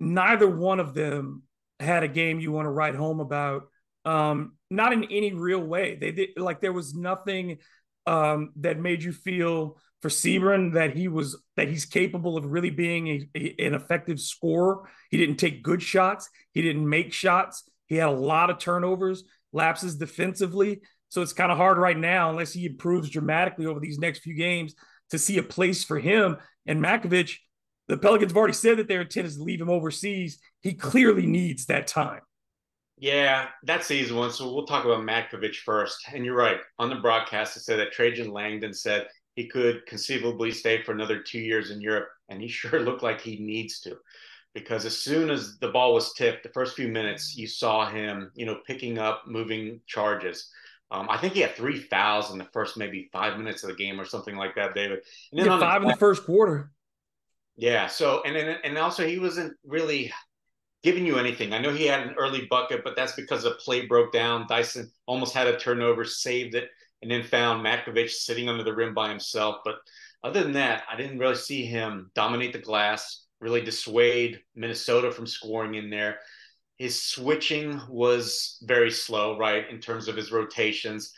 neither 0.00 0.48
one 0.48 0.80
of 0.80 0.94
them 0.94 1.42
had 1.78 2.02
a 2.02 2.08
game 2.08 2.40
you 2.40 2.50
want 2.50 2.66
to 2.66 2.70
write 2.70 2.94
home 2.94 3.20
about. 3.20 3.68
Um, 4.04 4.56
not 4.70 4.92
in 4.92 5.04
any 5.04 5.32
real 5.32 5.60
way. 5.60 5.96
They 5.96 6.10
did 6.12 6.30
like 6.36 6.60
there 6.60 6.72
was 6.72 6.94
nothing 6.94 7.58
um, 8.06 8.52
that 8.56 8.78
made 8.78 9.02
you 9.02 9.12
feel 9.12 9.78
for 10.00 10.08
Seabron 10.08 10.72
that 10.74 10.96
he 10.96 11.08
was 11.08 11.36
that 11.56 11.68
he's 11.68 11.84
capable 11.84 12.36
of 12.36 12.46
really 12.46 12.70
being 12.70 13.08
a, 13.08 13.28
a, 13.36 13.66
an 13.66 13.74
effective 13.74 14.18
scorer. 14.18 14.88
He 15.10 15.18
didn't 15.18 15.36
take 15.36 15.62
good 15.62 15.82
shots. 15.82 16.28
He 16.52 16.62
didn't 16.62 16.88
make 16.88 17.12
shots. 17.12 17.68
He 17.86 17.96
had 17.96 18.08
a 18.08 18.12
lot 18.12 18.50
of 18.50 18.58
turnovers, 18.58 19.24
lapses 19.52 19.96
defensively. 19.96 20.80
So 21.10 21.22
it's 21.22 21.32
kind 21.32 21.50
of 21.50 21.58
hard 21.58 21.76
right 21.76 21.98
now, 21.98 22.30
unless 22.30 22.52
he 22.52 22.66
improves 22.66 23.10
dramatically 23.10 23.66
over 23.66 23.80
these 23.80 23.98
next 23.98 24.20
few 24.20 24.34
games, 24.34 24.74
to 25.10 25.18
see 25.18 25.38
a 25.38 25.42
place 25.42 25.84
for 25.84 25.98
him. 25.98 26.36
And 26.66 26.82
Matkovic, 26.82 27.36
the 27.90 27.98
Pelicans 27.98 28.32
have 28.32 28.36
already 28.36 28.54
said 28.54 28.78
that 28.78 28.88
their 28.88 29.02
intent 29.02 29.26
is 29.26 29.36
to 29.36 29.42
leave 29.42 29.60
him 29.60 29.68
overseas. 29.68 30.38
He 30.60 30.74
clearly 30.74 31.26
needs 31.26 31.66
that 31.66 31.86
time. 31.86 32.20
Yeah, 32.96 33.48
that's 33.64 33.88
the 33.88 33.94
easy 33.94 34.14
one. 34.14 34.30
So 34.30 34.52
we'll 34.52 34.66
talk 34.66 34.84
about 34.84 35.00
Matkovic 35.00 35.56
first. 35.56 35.98
And 36.12 36.24
you're 36.24 36.36
right. 36.36 36.58
On 36.78 36.88
the 36.90 36.96
broadcast, 36.96 37.56
it 37.56 37.60
said 37.60 37.78
that 37.80 37.92
Trajan 37.92 38.30
Langdon 38.30 38.74
said 38.74 39.08
he 39.34 39.46
could 39.48 39.86
conceivably 39.86 40.50
stay 40.50 40.82
for 40.82 40.92
another 40.92 41.20
two 41.20 41.38
years 41.38 41.70
in 41.70 41.80
Europe. 41.80 42.08
And 42.28 42.40
he 42.40 42.48
sure 42.48 42.80
looked 42.80 43.02
like 43.02 43.20
he 43.20 43.38
needs 43.38 43.80
to. 43.80 43.96
Because 44.54 44.84
as 44.84 44.96
soon 44.96 45.30
as 45.30 45.58
the 45.58 45.68
ball 45.68 45.94
was 45.94 46.12
tipped, 46.12 46.42
the 46.42 46.48
first 46.50 46.76
few 46.76 46.88
minutes, 46.88 47.36
you 47.36 47.46
saw 47.46 47.88
him, 47.88 48.30
you 48.34 48.46
know, 48.46 48.58
picking 48.66 48.98
up 48.98 49.22
moving 49.26 49.80
charges. 49.86 50.50
Um, 50.90 51.06
I 51.08 51.18
think 51.18 51.34
he 51.34 51.40
had 51.40 51.54
three 51.54 51.78
fouls 51.78 52.32
in 52.32 52.38
the 52.38 52.48
first 52.52 52.76
maybe 52.76 53.08
five 53.12 53.38
minutes 53.38 53.62
of 53.62 53.70
the 53.70 53.76
game 53.76 54.00
or 54.00 54.04
something 54.04 54.36
like 54.36 54.56
that, 54.56 54.74
David. 54.74 55.00
And 55.32 55.40
then 55.40 55.60
five 55.60 55.82
the, 55.82 55.86
in 55.86 55.92
the 55.92 55.96
first 55.96 56.24
quarter. 56.24 56.72
Yeah. 57.60 57.88
So 57.88 58.22
and 58.24 58.34
then 58.34 58.56
and 58.64 58.78
also 58.78 59.06
he 59.06 59.18
wasn't 59.18 59.52
really 59.64 60.10
giving 60.82 61.04
you 61.04 61.18
anything. 61.18 61.52
I 61.52 61.58
know 61.58 61.72
he 61.74 61.84
had 61.84 62.06
an 62.06 62.14
early 62.18 62.46
bucket, 62.48 62.82
but 62.82 62.96
that's 62.96 63.12
because 63.12 63.42
the 63.42 63.50
play 63.52 63.86
broke 63.86 64.12
down. 64.12 64.46
Dyson 64.48 64.90
almost 65.06 65.34
had 65.34 65.46
a 65.46 65.58
turnover, 65.58 66.04
saved 66.06 66.54
it, 66.54 66.70
and 67.02 67.10
then 67.10 67.22
found 67.22 67.64
Matkovic 67.64 68.08
sitting 68.08 68.48
under 68.48 68.64
the 68.64 68.74
rim 68.74 68.94
by 68.94 69.10
himself. 69.10 69.58
But 69.62 69.76
other 70.24 70.42
than 70.42 70.54
that, 70.54 70.84
I 70.90 70.96
didn't 70.96 71.18
really 71.18 71.34
see 71.34 71.66
him 71.66 72.10
dominate 72.14 72.54
the 72.54 72.60
glass, 72.60 73.26
really 73.40 73.60
dissuade 73.60 74.40
Minnesota 74.54 75.12
from 75.12 75.26
scoring 75.26 75.74
in 75.74 75.90
there. 75.90 76.20
His 76.78 77.02
switching 77.02 77.78
was 77.90 78.56
very 78.62 78.90
slow, 78.90 79.36
right, 79.36 79.68
in 79.68 79.80
terms 79.80 80.08
of 80.08 80.16
his 80.16 80.32
rotations. 80.32 81.12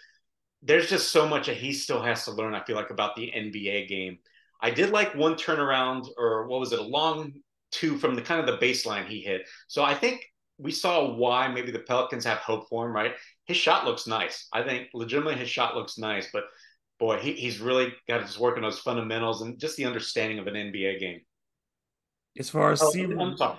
There's 0.61 0.91
just 0.91 1.13
so 1.13 1.29
much 1.29 1.47
that 1.47 1.57
he 1.57 1.73
still 1.73 2.03
has 2.03 2.25
to 2.25 2.33
learn, 2.33 2.57
I 2.57 2.65
feel 2.65 2.75
like, 2.75 2.91
about 2.91 3.15
the 3.15 3.31
NBA 3.31 3.87
game. 3.89 4.19
I 4.63 4.71
did 4.71 4.91
like 4.91 5.15
one 5.15 5.35
turnaround, 5.35 6.07
or 6.17 6.47
what 6.47 6.61
was 6.61 6.73
it, 6.73 6.79
a 6.79 6.83
long 6.83 7.33
two 7.73 7.99
from 7.99 8.15
the 8.15 8.23
kind 8.23 8.41
of 8.41 8.47
the 8.47 8.65
baseline 8.65 9.07
he 9.07 9.21
hit. 9.21 9.49
So 9.67 9.83
I 9.83 9.95
think 9.95 10.25
we 10.59 10.71
saw 10.71 11.15
why 11.15 11.49
maybe 11.49 11.73
the 11.73 11.81
Pelicans 11.81 12.25
have 12.25 12.39
hope 12.39 12.69
for 12.69 12.87
him, 12.87 12.95
right? 12.95 13.13
His 13.47 13.57
shot 13.57 13.85
looks 13.85 14.07
nice. 14.07 14.47
I 14.53 14.63
think 14.63 14.89
legitimately 14.95 15.39
his 15.39 15.49
shot 15.49 15.75
looks 15.75 15.99
nice, 15.99 16.29
but 16.33 16.45
boy, 17.01 17.19
he, 17.19 17.33
he's 17.33 17.59
really 17.59 17.93
got 18.09 18.19
to 18.19 18.25
just 18.25 18.39
work 18.39 18.57
on 18.57 18.63
those 18.63 18.79
fundamentals 18.79 19.43
and 19.43 19.59
just 19.59 19.77
the 19.77 19.87
understanding 19.87 20.39
of 20.39 20.47
an 20.47 20.55
NBA 20.55 21.01
game. 21.01 21.21
As 22.39 22.49
far 22.49 22.73
as 22.73 22.81
oh, 22.83 22.93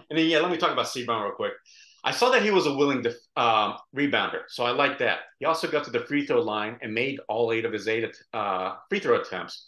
And 0.09 0.17
then, 0.17 0.27
yeah, 0.27 0.39
let 0.39 0.49
me 0.49 0.57
talk 0.57 0.71
about 0.71 0.85
Seabron 0.85 1.23
real 1.23 1.33
quick. 1.33 1.53
I 2.05 2.11
saw 2.11 2.29
that 2.31 2.41
he 2.41 2.51
was 2.51 2.65
a 2.65 2.73
willing 2.73 3.01
def- 3.01 3.15
um, 3.35 3.75
rebounder, 3.95 4.43
so 4.47 4.65
I 4.65 4.71
like 4.71 4.97
that. 4.99 5.19
He 5.39 5.45
also 5.45 5.69
got 5.69 5.85
to 5.85 5.91
the 5.91 6.01
free 6.01 6.25
throw 6.25 6.41
line 6.41 6.77
and 6.81 6.93
made 6.93 7.19
all 7.29 7.51
eight 7.51 7.65
of 7.65 7.71
his 7.71 7.87
eight 7.87 8.15
uh, 8.33 8.75
free 8.89 8.99
throw 8.99 9.21
attempts. 9.21 9.67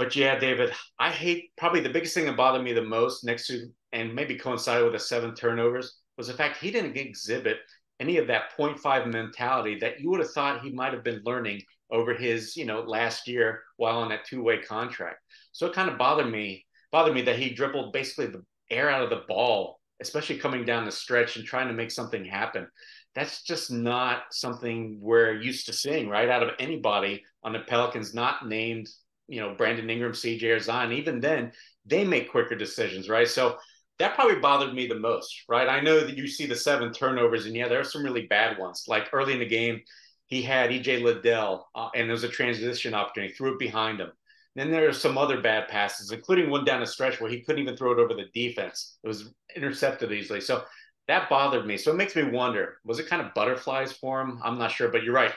But 0.00 0.16
yeah, 0.16 0.38
David, 0.38 0.72
I 0.98 1.10
hate 1.10 1.50
probably 1.58 1.80
the 1.80 1.90
biggest 1.90 2.14
thing 2.14 2.24
that 2.24 2.34
bothered 2.34 2.64
me 2.64 2.72
the 2.72 2.80
most 2.80 3.22
next 3.22 3.48
to 3.48 3.66
and 3.92 4.14
maybe 4.14 4.34
coincided 4.34 4.84
with 4.84 4.94
the 4.94 4.98
seven 4.98 5.34
turnovers 5.34 5.98
was 6.16 6.28
the 6.28 6.32
fact 6.32 6.56
he 6.56 6.70
didn't 6.70 6.96
exhibit 6.96 7.58
any 8.00 8.16
of 8.16 8.26
that 8.28 8.56
0.5 8.58 9.12
mentality 9.12 9.78
that 9.78 10.00
you 10.00 10.08
would 10.08 10.20
have 10.20 10.30
thought 10.30 10.62
he 10.62 10.70
might 10.70 10.94
have 10.94 11.04
been 11.04 11.20
learning 11.26 11.60
over 11.90 12.14
his, 12.14 12.56
you 12.56 12.64
know, 12.64 12.80
last 12.80 13.28
year 13.28 13.62
while 13.76 13.98
on 13.98 14.08
that 14.08 14.24
two-way 14.24 14.62
contract. 14.62 15.18
So 15.52 15.66
it 15.66 15.74
kind 15.74 15.90
of 15.90 15.98
bothered 15.98 16.32
me, 16.32 16.64
bothered 16.90 17.12
me 17.12 17.20
that 17.20 17.38
he 17.38 17.50
dribbled 17.50 17.92
basically 17.92 18.28
the 18.28 18.42
air 18.70 18.88
out 18.88 19.02
of 19.02 19.10
the 19.10 19.24
ball, 19.28 19.80
especially 20.00 20.38
coming 20.38 20.64
down 20.64 20.86
the 20.86 20.92
stretch 20.92 21.36
and 21.36 21.44
trying 21.44 21.68
to 21.68 21.74
make 21.74 21.90
something 21.90 22.24
happen. 22.24 22.66
That's 23.14 23.42
just 23.42 23.70
not 23.70 24.22
something 24.30 24.96
we're 24.98 25.34
used 25.34 25.66
to 25.66 25.74
seeing, 25.74 26.08
right? 26.08 26.30
Out 26.30 26.42
of 26.42 26.54
anybody 26.58 27.22
on 27.42 27.52
the 27.52 27.58
Pelicans, 27.58 28.14
not 28.14 28.48
named 28.48 28.88
you 29.30 29.40
know 29.40 29.54
Brandon 29.54 29.88
Ingram, 29.88 30.12
CJ 30.12 30.42
or 30.56 30.60
Zion, 30.60 30.92
even 30.92 31.20
then 31.20 31.52
they 31.86 32.04
make 32.04 32.30
quicker 32.30 32.56
decisions, 32.56 33.08
right? 33.08 33.28
So 33.28 33.56
that 33.98 34.14
probably 34.14 34.40
bothered 34.40 34.74
me 34.74 34.86
the 34.86 34.98
most, 34.98 35.44
right? 35.48 35.68
I 35.68 35.80
know 35.80 36.00
that 36.00 36.16
you 36.16 36.26
see 36.26 36.46
the 36.46 36.56
seven 36.56 36.92
turnovers, 36.92 37.46
and 37.46 37.54
yeah, 37.54 37.68
there 37.68 37.80
are 37.80 37.84
some 37.84 38.04
really 38.04 38.26
bad 38.26 38.58
ones. 38.58 38.84
Like 38.88 39.08
early 39.12 39.34
in 39.34 39.38
the 39.38 39.46
game, 39.46 39.80
he 40.26 40.42
had 40.42 40.70
EJ 40.70 41.02
Liddell, 41.02 41.68
uh, 41.74 41.88
and 41.94 42.08
there 42.08 42.14
was 42.14 42.24
a 42.24 42.28
transition 42.28 42.94
opportunity, 42.94 43.32
threw 43.32 43.52
it 43.52 43.58
behind 43.58 44.00
him. 44.00 44.10
Then 44.56 44.70
there 44.70 44.88
are 44.88 44.92
some 44.92 45.16
other 45.16 45.40
bad 45.40 45.68
passes, 45.68 46.10
including 46.10 46.50
one 46.50 46.64
down 46.64 46.80
the 46.80 46.86
stretch 46.86 47.20
where 47.20 47.30
he 47.30 47.40
couldn't 47.40 47.62
even 47.62 47.76
throw 47.76 47.92
it 47.92 47.98
over 47.98 48.14
the 48.14 48.26
defense. 48.34 48.98
It 49.04 49.08
was 49.08 49.32
intercepted 49.54 50.12
easily. 50.12 50.40
So 50.40 50.64
that 51.06 51.28
bothered 51.28 51.66
me. 51.66 51.76
So 51.76 51.92
it 51.92 51.96
makes 51.96 52.16
me 52.16 52.24
wonder 52.24 52.78
was 52.84 52.98
it 52.98 53.08
kind 53.08 53.22
of 53.22 53.34
butterflies 53.34 53.92
for 53.92 54.20
him? 54.20 54.40
I'm 54.42 54.58
not 54.58 54.72
sure, 54.72 54.88
but 54.88 55.02
you're 55.02 55.14
right. 55.14 55.32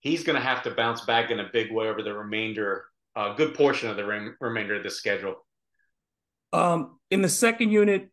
He's 0.00 0.24
going 0.24 0.36
to 0.36 0.44
have 0.44 0.62
to 0.62 0.70
bounce 0.70 1.02
back 1.02 1.30
in 1.30 1.40
a 1.40 1.50
big 1.52 1.70
way 1.70 1.88
over 1.88 2.02
the 2.02 2.14
remainder 2.14 2.86
a 3.16 3.34
good 3.36 3.54
portion 3.54 3.90
of 3.90 3.96
the 3.96 4.04
rem- 4.04 4.36
remainder 4.40 4.76
of 4.76 4.82
the 4.82 4.90
schedule. 4.90 5.34
Um, 6.52 6.98
in 7.10 7.22
the 7.22 7.28
second 7.28 7.70
unit, 7.70 8.08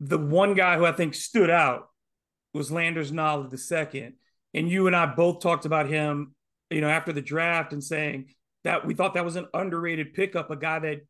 the 0.00 0.18
one 0.18 0.54
guy 0.54 0.76
who 0.76 0.84
I 0.84 0.92
think 0.92 1.14
stood 1.14 1.50
out 1.50 1.88
was 2.54 2.70
Landers 2.70 3.12
Nolley 3.12 3.50
the 3.50 3.58
second. 3.58 4.14
And 4.54 4.68
you 4.68 4.86
and 4.86 4.96
I 4.96 5.06
both 5.06 5.40
talked 5.40 5.64
about 5.64 5.88
him, 5.88 6.34
you 6.70 6.80
know, 6.80 6.88
after 6.88 7.12
the 7.12 7.22
draft 7.22 7.72
and 7.72 7.82
saying 7.82 8.34
that 8.64 8.86
we 8.86 8.94
thought 8.94 9.14
that 9.14 9.24
was 9.24 9.36
an 9.36 9.48
underrated 9.54 10.14
pickup, 10.14 10.50
a 10.50 10.56
guy 10.56 10.78
that 10.80 11.00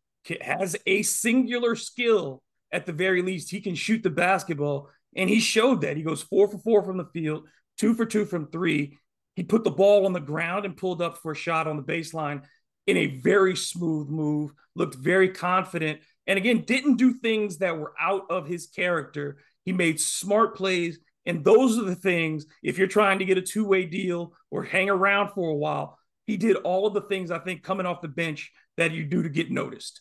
has 0.40 0.76
a 0.86 1.02
singular 1.02 1.74
skill 1.74 2.42
at 2.72 2.86
the 2.86 2.92
very 2.92 3.22
least. 3.22 3.50
He 3.50 3.60
can 3.60 3.74
shoot 3.74 4.02
the 4.02 4.10
basketball. 4.10 4.88
And 5.14 5.28
he 5.28 5.40
showed 5.40 5.82
that. 5.82 5.96
He 5.96 6.02
goes 6.02 6.22
four 6.22 6.48
for 6.48 6.58
four 6.58 6.82
from 6.82 6.96
the 6.96 7.08
field, 7.12 7.46
two 7.76 7.94
for 7.94 8.06
two 8.06 8.24
from 8.24 8.50
three. 8.50 8.98
He 9.34 9.42
put 9.42 9.64
the 9.64 9.70
ball 9.70 10.06
on 10.06 10.12
the 10.12 10.20
ground 10.20 10.64
and 10.64 10.76
pulled 10.76 11.02
up 11.02 11.18
for 11.18 11.32
a 11.32 11.36
shot 11.36 11.66
on 11.66 11.76
the 11.76 11.82
baseline 11.82 12.42
in 12.86 12.96
a 12.96 13.18
very 13.20 13.56
smooth 13.56 14.08
move, 14.08 14.52
looked 14.74 14.96
very 14.96 15.28
confident, 15.28 16.00
and 16.26 16.36
again, 16.36 16.64
didn't 16.66 16.96
do 16.96 17.14
things 17.14 17.58
that 17.58 17.76
were 17.76 17.92
out 18.00 18.26
of 18.30 18.46
his 18.46 18.66
character. 18.66 19.38
He 19.64 19.72
made 19.72 20.00
smart 20.00 20.56
plays. 20.56 20.98
And 21.24 21.44
those 21.44 21.78
are 21.78 21.84
the 21.84 21.94
things, 21.94 22.46
if 22.62 22.78
you're 22.78 22.88
trying 22.88 23.20
to 23.20 23.24
get 23.24 23.38
a 23.38 23.42
two 23.42 23.64
way 23.64 23.86
deal 23.86 24.32
or 24.50 24.64
hang 24.64 24.90
around 24.90 25.30
for 25.30 25.50
a 25.50 25.54
while, 25.54 25.98
he 26.26 26.36
did 26.36 26.56
all 26.56 26.86
of 26.86 26.94
the 26.94 27.02
things 27.02 27.30
I 27.30 27.38
think 27.38 27.62
coming 27.62 27.86
off 27.86 28.00
the 28.00 28.08
bench 28.08 28.50
that 28.76 28.92
you 28.92 29.04
do 29.04 29.22
to 29.22 29.28
get 29.28 29.50
noticed. 29.50 30.00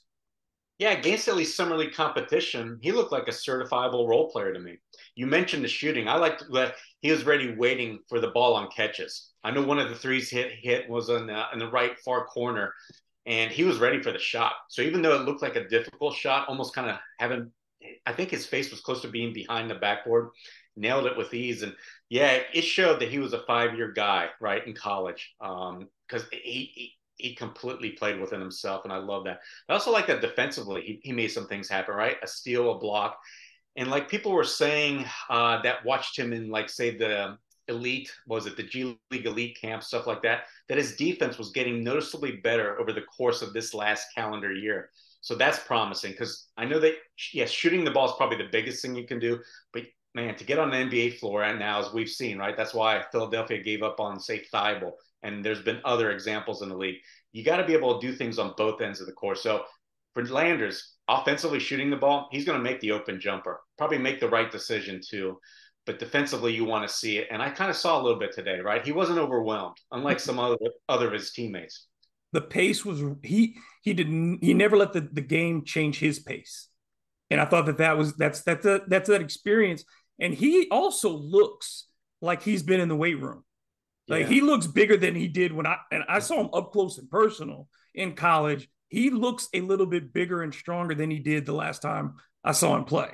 Yeah, 0.82 0.94
against 0.94 1.28
at 1.28 1.36
least 1.36 1.56
summer 1.56 1.78
league 1.78 1.94
competition, 1.94 2.80
he 2.82 2.91
looked 2.91 3.12
like 3.12 3.28
a 3.28 3.32
certifiable 3.32 4.08
role 4.08 4.32
player 4.32 4.52
to 4.52 4.60
me. 4.60 4.80
You 5.13 5.28
mentioned 5.28 5.63
the 5.63 5.67
shooting. 5.67 6.08
I 6.08 6.15
liked 6.15 6.44
that 6.54 6.74
he 7.02 7.12
was 7.12 7.24
ready 7.24 7.54
waiting 7.54 8.00
for 8.10 8.20
the 8.20 8.30
ball 8.30 8.56
on 8.56 8.67
catches. 8.76 9.30
I 9.44 9.52
know 9.52 9.62
one 9.62 9.78
of 9.78 9.89
the 9.89 9.96
threes 9.96 10.32
hit 10.32 10.54
hit 10.54 10.89
was 10.89 11.08
on 11.12 11.28
the, 11.28 11.44
in 11.54 11.60
the 11.60 11.70
right 11.70 12.00
far 12.00 12.26
corner, 12.26 12.74
and 13.28 13.52
he 13.52 13.63
was 13.63 13.78
ready 13.78 14.02
for 14.02 14.12
the 14.12 14.17
shot. 14.17 14.54
So 14.70 14.82
even 14.82 15.04
though 15.04 15.13
it 15.13 15.22
looked 15.22 15.44
like 15.44 15.56
a 15.56 15.70
difficult 15.70 16.15
shot, 16.15 16.50
almost 16.50 16.74
kind 16.74 16.89
of 16.89 16.98
having, 17.20 17.52
I 18.08 18.13
think 18.13 18.32
his 18.32 18.48
face 18.48 18.72
was 18.72 18.82
close 18.82 19.04
to 19.04 19.08
being 19.08 19.34
behind 19.34 19.70
the 19.70 19.76
backboard, 19.76 20.30
nailed 20.76 21.06
it 21.06 21.15
with 21.15 21.32
ease. 21.32 21.62
And 21.62 21.76
yeah, 22.10 22.39
it 22.56 22.63
showed 22.63 23.02
that 23.02 23.12
he 23.12 23.20
was 23.20 23.34
a 23.34 23.44
five 23.46 23.76
year 23.76 23.91
guy, 23.91 24.30
right, 24.39 24.65
in 24.65 24.74
college, 24.74 25.36
because 25.39 26.24
um, 26.24 26.30
he, 26.32 26.72
he 26.74 26.94
he 27.22 27.36
completely 27.36 27.92
played 27.92 28.20
within 28.20 28.40
himself, 28.40 28.84
and 28.84 28.94
I 28.94 28.98
love 28.98 29.24
that. 29.26 29.40
I 29.70 29.74
also 29.74 29.92
like 29.92 30.08
that 30.08 30.22
defensively, 30.22 30.82
he, 30.82 31.00
he 31.04 31.14
made 31.14 31.30
some 31.30 31.48
things 31.48 31.70
happen, 31.70 31.96
right? 31.96 32.18
A 32.24 32.28
steal, 32.28 32.72
a 32.72 32.80
block, 32.80 33.18
and 33.76 33.90
like 33.90 34.10
people 34.10 34.32
were 34.32 34.44
saying 34.44 35.06
uh, 35.30 35.62
that 35.62 35.86
watched 35.86 36.18
him 36.18 36.34
in 36.34 36.50
like 36.50 36.70
say 36.70 36.98
the 36.98 37.38
elite 37.68 38.12
was 38.28 38.46
it 38.48 38.58
the 38.58 38.64
G 38.64 38.98
League 39.12 39.26
elite 39.26 39.58
camp 39.60 39.84
stuff 39.84 40.08
like 40.08 40.22
that 40.24 40.42
that 40.68 40.78
his 40.78 40.96
defense 40.96 41.38
was 41.38 41.52
getting 41.52 41.84
noticeably 41.84 42.38
better 42.38 42.80
over 42.80 42.92
the 42.92 43.04
course 43.04 43.42
of 43.42 43.54
this 43.54 43.74
last 43.74 44.08
calendar 44.14 44.52
year. 44.52 44.90
So 45.22 45.36
that's 45.36 45.60
promising 45.60 46.12
because 46.12 46.48
I 46.58 46.66
know 46.66 46.80
that 46.80 46.96
yes, 47.34 47.50
shooting 47.50 47.86
the 47.86 47.92
ball 47.92 48.08
is 48.08 48.16
probably 48.18 48.38
the 48.38 48.50
biggest 48.52 48.82
thing 48.82 48.96
you 48.96 49.06
can 49.06 49.20
do, 49.20 49.40
but 49.72 49.84
man, 50.14 50.36
to 50.36 50.44
get 50.44 50.60
on 50.60 50.70
the 50.70 50.78
NBA 50.78 51.20
floor 51.20 51.42
right 51.42 51.58
now, 51.58 51.80
as 51.80 51.94
we've 51.94 52.10
seen, 52.10 52.38
right? 52.38 52.58
That's 52.58 52.74
why 52.74 53.04
Philadelphia 53.12 53.62
gave 53.62 53.84
up 53.84 54.00
on 54.00 54.20
say 54.20 54.44
Thybulle, 54.54 54.94
and 55.24 55.44
there's 55.44 55.62
been 55.62 55.82
other 55.86 56.12
examples 56.12 56.62
in 56.62 56.70
the 56.70 56.78
league. 56.78 56.98
You 57.32 57.44
got 57.44 57.58
to 57.58 57.66
be 57.66 57.74
able 57.74 58.00
to 58.00 58.08
do 58.08 58.14
things 58.14 58.40
on 58.40 58.54
both 58.58 58.82
ends 58.82 59.00
of 59.00 59.08
the 59.08 59.14
court. 59.14 59.38
So 59.38 59.64
for 60.14 60.26
Landers, 60.26 60.96
offensively 61.08 61.60
shooting 61.60 61.90
the 61.90 61.96
ball, 61.96 62.28
he's 62.32 62.46
going 62.46 62.58
to 62.58 62.64
make 62.64 62.80
the 62.82 62.92
open 62.92 63.20
jumper, 63.20 63.62
probably 63.78 63.98
make 63.98 64.20
the 64.20 64.30
right 64.30 64.52
decision 64.52 65.00
too 65.08 65.38
but 65.86 66.00
defensively 66.00 66.54
you 66.54 66.66
want 66.66 66.88
to 66.88 66.94
see 66.94 67.18
it. 67.18 67.28
And 67.32 67.42
I 67.42 67.50
kind 67.50 67.70
of 67.70 67.76
saw 67.76 68.00
a 68.00 68.04
little 68.04 68.20
bit 68.20 68.34
today, 68.34 68.60
right? 68.60 68.86
He 68.86 68.92
wasn't 68.92 69.20
overwhelmed, 69.20 69.78
unlike 69.92 70.20
some 70.20 70.40
other 70.40 70.58
other 70.88 71.08
of 71.08 71.14
his 71.14 71.32
teammates. 71.32 71.88
The 72.34 72.42
pace 72.42 72.86
was 72.86 73.02
he 73.24 73.58
he 73.82 73.94
didn't 73.94 74.44
he 74.44 74.54
never 74.54 74.78
let 74.78 74.94
the, 74.94 75.02
the 75.02 75.22
game 75.22 75.66
change 75.66 76.00
his 76.00 76.20
pace. 76.20 76.68
And 77.30 77.42
I 77.42 77.46
thought 77.46 77.66
that 77.66 77.78
that 77.80 77.98
was 77.98 78.14
that's 78.16 78.42
that's 78.42 78.66
a, 78.66 78.82
that's 78.88 79.10
that 79.10 79.22
experience. 79.22 79.84
And 80.20 80.34
he 80.34 80.68
also 80.70 81.10
looks 81.10 81.86
like 82.22 82.44
he's 82.44 82.64
been 82.64 82.80
in 82.80 82.90
the 82.90 82.96
weight 82.96 83.20
room. 83.20 83.44
Like 84.08 84.24
yeah. 84.24 84.28
he 84.28 84.42
looks 84.42 84.68
bigger 84.68 84.98
than 84.98 85.16
he 85.16 85.28
did 85.28 85.54
when 85.54 85.66
I 85.66 85.78
and 85.92 86.04
I 86.10 86.20
saw 86.20 86.42
him 86.42 86.50
up 86.54 86.72
close 86.72 86.98
and 86.98 87.10
personal 87.10 87.68
in 87.94 88.14
college. 88.14 88.68
He 88.90 89.10
looks 89.10 89.48
a 89.54 89.62
little 89.62 89.86
bit 89.86 90.12
bigger 90.12 90.42
and 90.42 90.54
stronger 90.54 90.96
than 90.96 91.10
he 91.10 91.20
did 91.20 91.46
the 91.46 91.54
last 91.54 91.82
time 91.82 92.16
I 92.44 92.52
saw 92.52 92.76
him 92.76 92.84
play. 92.84 93.12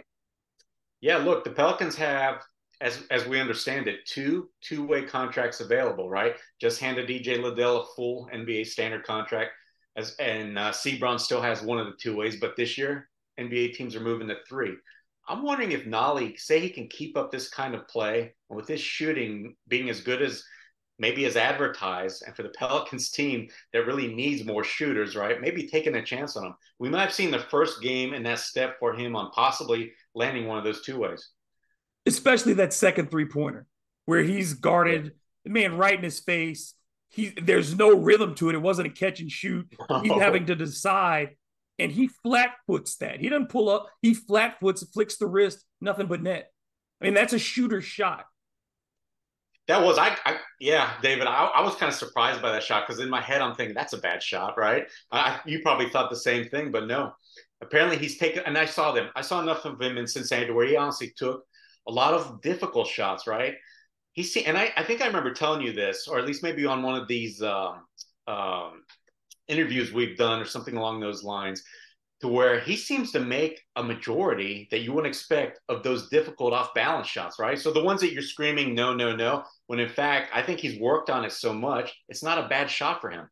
Yeah, 1.02 1.18
look, 1.18 1.44
the 1.44 1.52
Pelicans 1.52 1.96
have, 1.98 2.42
as 2.82 3.04
as 3.12 3.28
we 3.28 3.40
understand 3.40 3.88
it, 3.88 4.06
two 4.06 4.50
two 4.62 4.86
way 4.86 5.04
contracts 5.04 5.60
available. 5.60 6.10
Right, 6.10 6.36
just 6.60 6.80
handed 6.80 7.10
EJ 7.10 7.42
Liddell 7.44 7.82
a 7.82 7.86
full 7.96 8.30
NBA 8.34 8.68
standard 8.68 9.04
contract, 9.04 9.52
as 9.96 10.16
and 10.20 10.58
uh, 10.58 10.72
Seabron 10.72 11.20
still 11.20 11.42
has 11.42 11.62
one 11.62 11.80
of 11.80 11.88
the 11.88 11.98
two 12.02 12.16
ways. 12.16 12.38
But 12.40 12.56
this 12.56 12.78
year, 12.78 13.10
NBA 13.40 13.76
teams 13.76 13.96
are 13.96 14.02
moving 14.02 14.28
to 14.30 14.38
three. 14.50 14.76
I'm 15.30 15.44
wondering 15.44 15.74
if 15.74 15.86
Nolley, 15.86 16.40
say 16.40 16.60
he 16.60 16.70
can 16.70 16.88
keep 16.88 17.18
up 17.18 17.32
this 17.32 17.50
kind 17.50 17.76
of 17.76 17.88
play, 17.88 18.34
with 18.50 18.66
this 18.66 18.80
shooting 18.80 19.56
being 19.68 19.90
as 19.90 20.02
good 20.02 20.22
as 20.22 20.44
maybe 21.00 21.26
as 21.26 21.36
advertised, 21.36 22.24
and 22.26 22.36
for 22.36 22.44
the 22.44 22.50
Pelicans 22.50 23.12
team 23.12 23.48
that 23.74 23.86
really 23.86 24.14
needs 24.14 24.46
more 24.46 24.64
shooters, 24.64 25.16
right? 25.16 25.40
Maybe 25.42 25.68
taking 25.68 25.96
a 25.96 26.04
chance 26.04 26.36
on 26.36 26.46
him. 26.46 26.56
We 26.80 26.90
might 26.90 27.02
have 27.02 27.14
seen 27.14 27.32
the 27.32 27.40
first 27.40 27.82
game 27.82 28.14
in 28.14 28.24
that 28.24 28.40
step 28.40 28.78
for 28.80 28.94
him 28.94 29.16
on 29.16 29.32
possibly 29.32 29.94
landing 30.16 30.48
one 30.48 30.58
of 30.58 30.64
those 30.64 30.82
two 30.82 30.98
ways. 30.98 31.30
Especially 32.06 32.54
that 32.54 32.74
second 32.74 33.12
three 33.12 33.26
pointer 33.26 33.68
where 34.06 34.24
he's 34.24 34.54
guarded 34.54 35.12
the 35.44 35.52
man 35.52 35.78
right 35.78 35.98
in 35.98 36.04
his 36.04 36.20
face. 36.20 36.74
He 37.10 37.30
there's 37.30 37.76
no 37.76 37.96
rhythm 37.96 38.36
to 38.36 38.50
it. 38.50 38.56
It 38.56 38.62
wasn't 38.62 38.88
a 38.88 38.92
catch 38.92 39.20
and 39.20 39.32
shoot. 39.32 39.68
He's 40.02 40.12
having 40.12 40.48
to 40.48 40.56
decide. 40.56 41.36
And 41.80 41.92
he 41.92 42.08
flat 42.08 42.54
foots 42.66 42.96
that. 42.98 43.20
He 43.20 43.30
doesn't 43.30 43.50
pull 43.50 43.70
up. 43.70 43.88
He 44.02 44.16
flat 44.16 44.60
foots, 44.60 44.84
flicks 44.94 45.18
the 45.18 45.28
wrist, 45.28 45.64
nothing 45.80 46.08
but 46.08 46.24
net. 46.24 46.52
I 47.00 47.06
mean, 47.06 47.14
that's 47.14 47.34
a 47.34 47.40
shooter's 47.40 47.86
shot. 47.86 48.26
That 49.68 49.84
was 49.84 49.98
I, 49.98 50.16
I 50.26 50.38
yeah, 50.60 50.94
David. 51.02 51.28
I, 51.28 51.46
I 51.46 51.62
was 51.62 51.76
kind 51.76 51.92
of 51.92 51.98
surprised 51.98 52.42
by 52.42 52.52
that 52.52 52.64
shot 52.64 52.88
because 52.88 53.02
in 53.02 53.10
my 53.10 53.22
head 53.22 53.42
I'm 53.42 53.56
thinking 53.56 53.76
that's 53.76 53.94
a 53.94 53.98
bad 53.98 54.24
shot, 54.24 54.58
right? 54.58 54.86
I, 55.12 55.40
you 55.46 55.62
probably 55.62 55.90
thought 55.90 56.10
the 56.10 56.16
same 56.16 56.48
thing, 56.50 56.72
but 56.72 56.88
no. 56.88 57.14
Apparently 57.62 57.98
he's 57.98 58.18
taken, 58.18 58.44
and 58.46 58.58
I 58.58 58.66
saw 58.66 58.92
them. 58.92 59.10
I 59.16 59.22
saw 59.22 59.42
enough 59.42 59.66
of 59.66 59.82
him 59.82 59.98
in 59.98 60.08
Cincinnati 60.08 60.52
where 60.52 60.68
he 60.68 60.78
honestly 60.78 61.14
took 61.18 61.44
a 61.88 61.92
lot 61.92 62.14
of 62.14 62.42
difficult 62.42 62.88
shots, 62.88 63.28
right? 63.28 63.56
He 64.14 64.24
see, 64.24 64.46
and 64.46 64.58
I, 64.58 64.72
I 64.78 64.84
think 64.84 65.02
I 65.02 65.08
remember 65.08 65.34
telling 65.34 65.62
you 65.62 65.74
this, 65.74 66.08
or 66.08 66.18
at 66.18 66.26
least 66.26 66.44
maybe 66.44 66.66
on 66.66 66.84
one 66.84 66.96
of 66.96 67.08
these 67.08 67.42
um, 67.42 67.82
um, 68.28 68.84
interviews 69.48 69.92
we've 69.92 70.18
done, 70.18 70.40
or 70.40 70.46
something 70.46 70.78
along 70.78 71.00
those 71.00 71.24
lines 71.24 71.64
to 72.22 72.28
where 72.28 72.60
he 72.60 72.76
seems 72.76 73.12
to 73.12 73.20
make 73.20 73.62
a 73.76 73.84
majority 73.84 74.68
that 74.72 74.80
you 74.80 74.92
wouldn't 74.92 75.14
expect 75.14 75.60
of 75.70 75.84
those 75.84 76.10
difficult 76.10 76.54
off 76.54 76.74
balance 76.74 77.08
shots, 77.08 77.38
right? 77.40 77.60
So 77.60 77.72
the 77.72 77.84
ones 77.84 78.02
that 78.02 78.12
you're 78.12 78.24
screaming, 78.24 78.74
no, 78.74 78.94
no, 78.94 79.16
no, 79.16 79.44
when 79.68 79.80
in 79.80 79.90
fact, 79.90 80.32
I 80.34 80.42
think 80.42 80.60
he's 80.60 80.80
worked 80.80 81.10
on 81.10 81.26
it 81.26 81.32
so 81.32 81.54
much, 81.54 81.94
it's 82.10 82.24
not 82.24 82.44
a 82.44 82.48
bad 82.48 82.70
shot 82.72 83.02
for 83.02 83.12
him. 83.12 83.30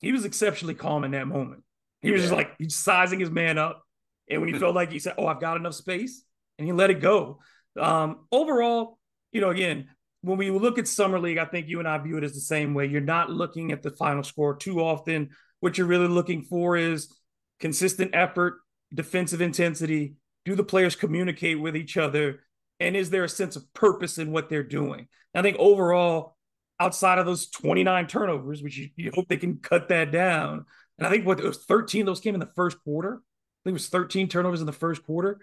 He 0.00 0.12
was 0.12 0.24
exceptionally 0.24 0.74
calm 0.74 1.04
in 1.04 1.12
that 1.12 1.28
moment. 1.28 1.62
He 2.00 2.10
was 2.10 2.20
yeah. 2.20 2.28
just 2.28 2.36
like, 2.36 2.54
he's 2.58 2.76
sizing 2.76 3.20
his 3.20 3.30
man 3.30 3.58
up. 3.58 3.82
And 4.30 4.40
when 4.40 4.52
he 4.52 4.58
felt 4.58 4.74
like 4.74 4.92
he 4.92 4.98
said, 4.98 5.14
Oh, 5.16 5.26
I've 5.26 5.40
got 5.40 5.56
enough 5.56 5.74
space, 5.74 6.22
and 6.58 6.66
he 6.66 6.72
let 6.72 6.90
it 6.90 7.00
go. 7.00 7.38
Um, 7.80 8.26
overall, 8.30 8.98
you 9.32 9.40
know, 9.40 9.50
again, 9.50 9.88
when 10.22 10.38
we 10.38 10.50
look 10.50 10.78
at 10.78 10.88
Summer 10.88 11.18
League, 11.18 11.38
I 11.38 11.44
think 11.44 11.68
you 11.68 11.78
and 11.78 11.88
I 11.88 11.96
view 11.98 12.18
it 12.18 12.24
as 12.24 12.34
the 12.34 12.40
same 12.40 12.74
way. 12.74 12.86
You're 12.86 13.00
not 13.00 13.30
looking 13.30 13.72
at 13.72 13.82
the 13.82 13.90
final 13.90 14.22
score 14.22 14.56
too 14.56 14.80
often. 14.80 15.30
What 15.60 15.78
you're 15.78 15.86
really 15.86 16.08
looking 16.08 16.42
for 16.42 16.76
is 16.76 17.14
consistent 17.60 18.10
effort, 18.14 18.58
defensive 18.92 19.40
intensity? 19.40 20.14
Do 20.44 20.54
the 20.54 20.64
players 20.64 20.96
communicate 20.96 21.60
with 21.60 21.76
each 21.76 21.96
other? 21.96 22.40
And 22.80 22.96
is 22.96 23.10
there 23.10 23.24
a 23.24 23.28
sense 23.28 23.56
of 23.56 23.72
purpose 23.74 24.18
in 24.18 24.30
what 24.30 24.48
they're 24.48 24.62
doing? 24.62 25.08
I 25.34 25.42
think 25.42 25.56
overall, 25.58 26.36
outside 26.80 27.18
of 27.18 27.26
those 27.26 27.48
29 27.50 28.06
turnovers, 28.06 28.62
which 28.62 28.76
you, 28.76 28.90
you 28.96 29.10
hope 29.14 29.28
they 29.28 29.36
can 29.36 29.58
cut 29.58 29.88
that 29.88 30.10
down. 30.10 30.64
And 30.96 31.06
I 31.06 31.10
think 31.10 31.26
what 31.26 31.40
it 31.40 31.44
was 31.44 31.64
13 31.64 32.06
those 32.06 32.20
came 32.20 32.34
in 32.34 32.40
the 32.40 32.50
first 32.54 32.82
quarter. 32.82 33.14
I 33.14 33.60
think 33.64 33.72
it 33.72 33.72
was 33.72 33.88
13 33.88 34.28
turnovers 34.28 34.60
in 34.60 34.66
the 34.66 34.72
first 34.72 35.02
quarter. 35.04 35.40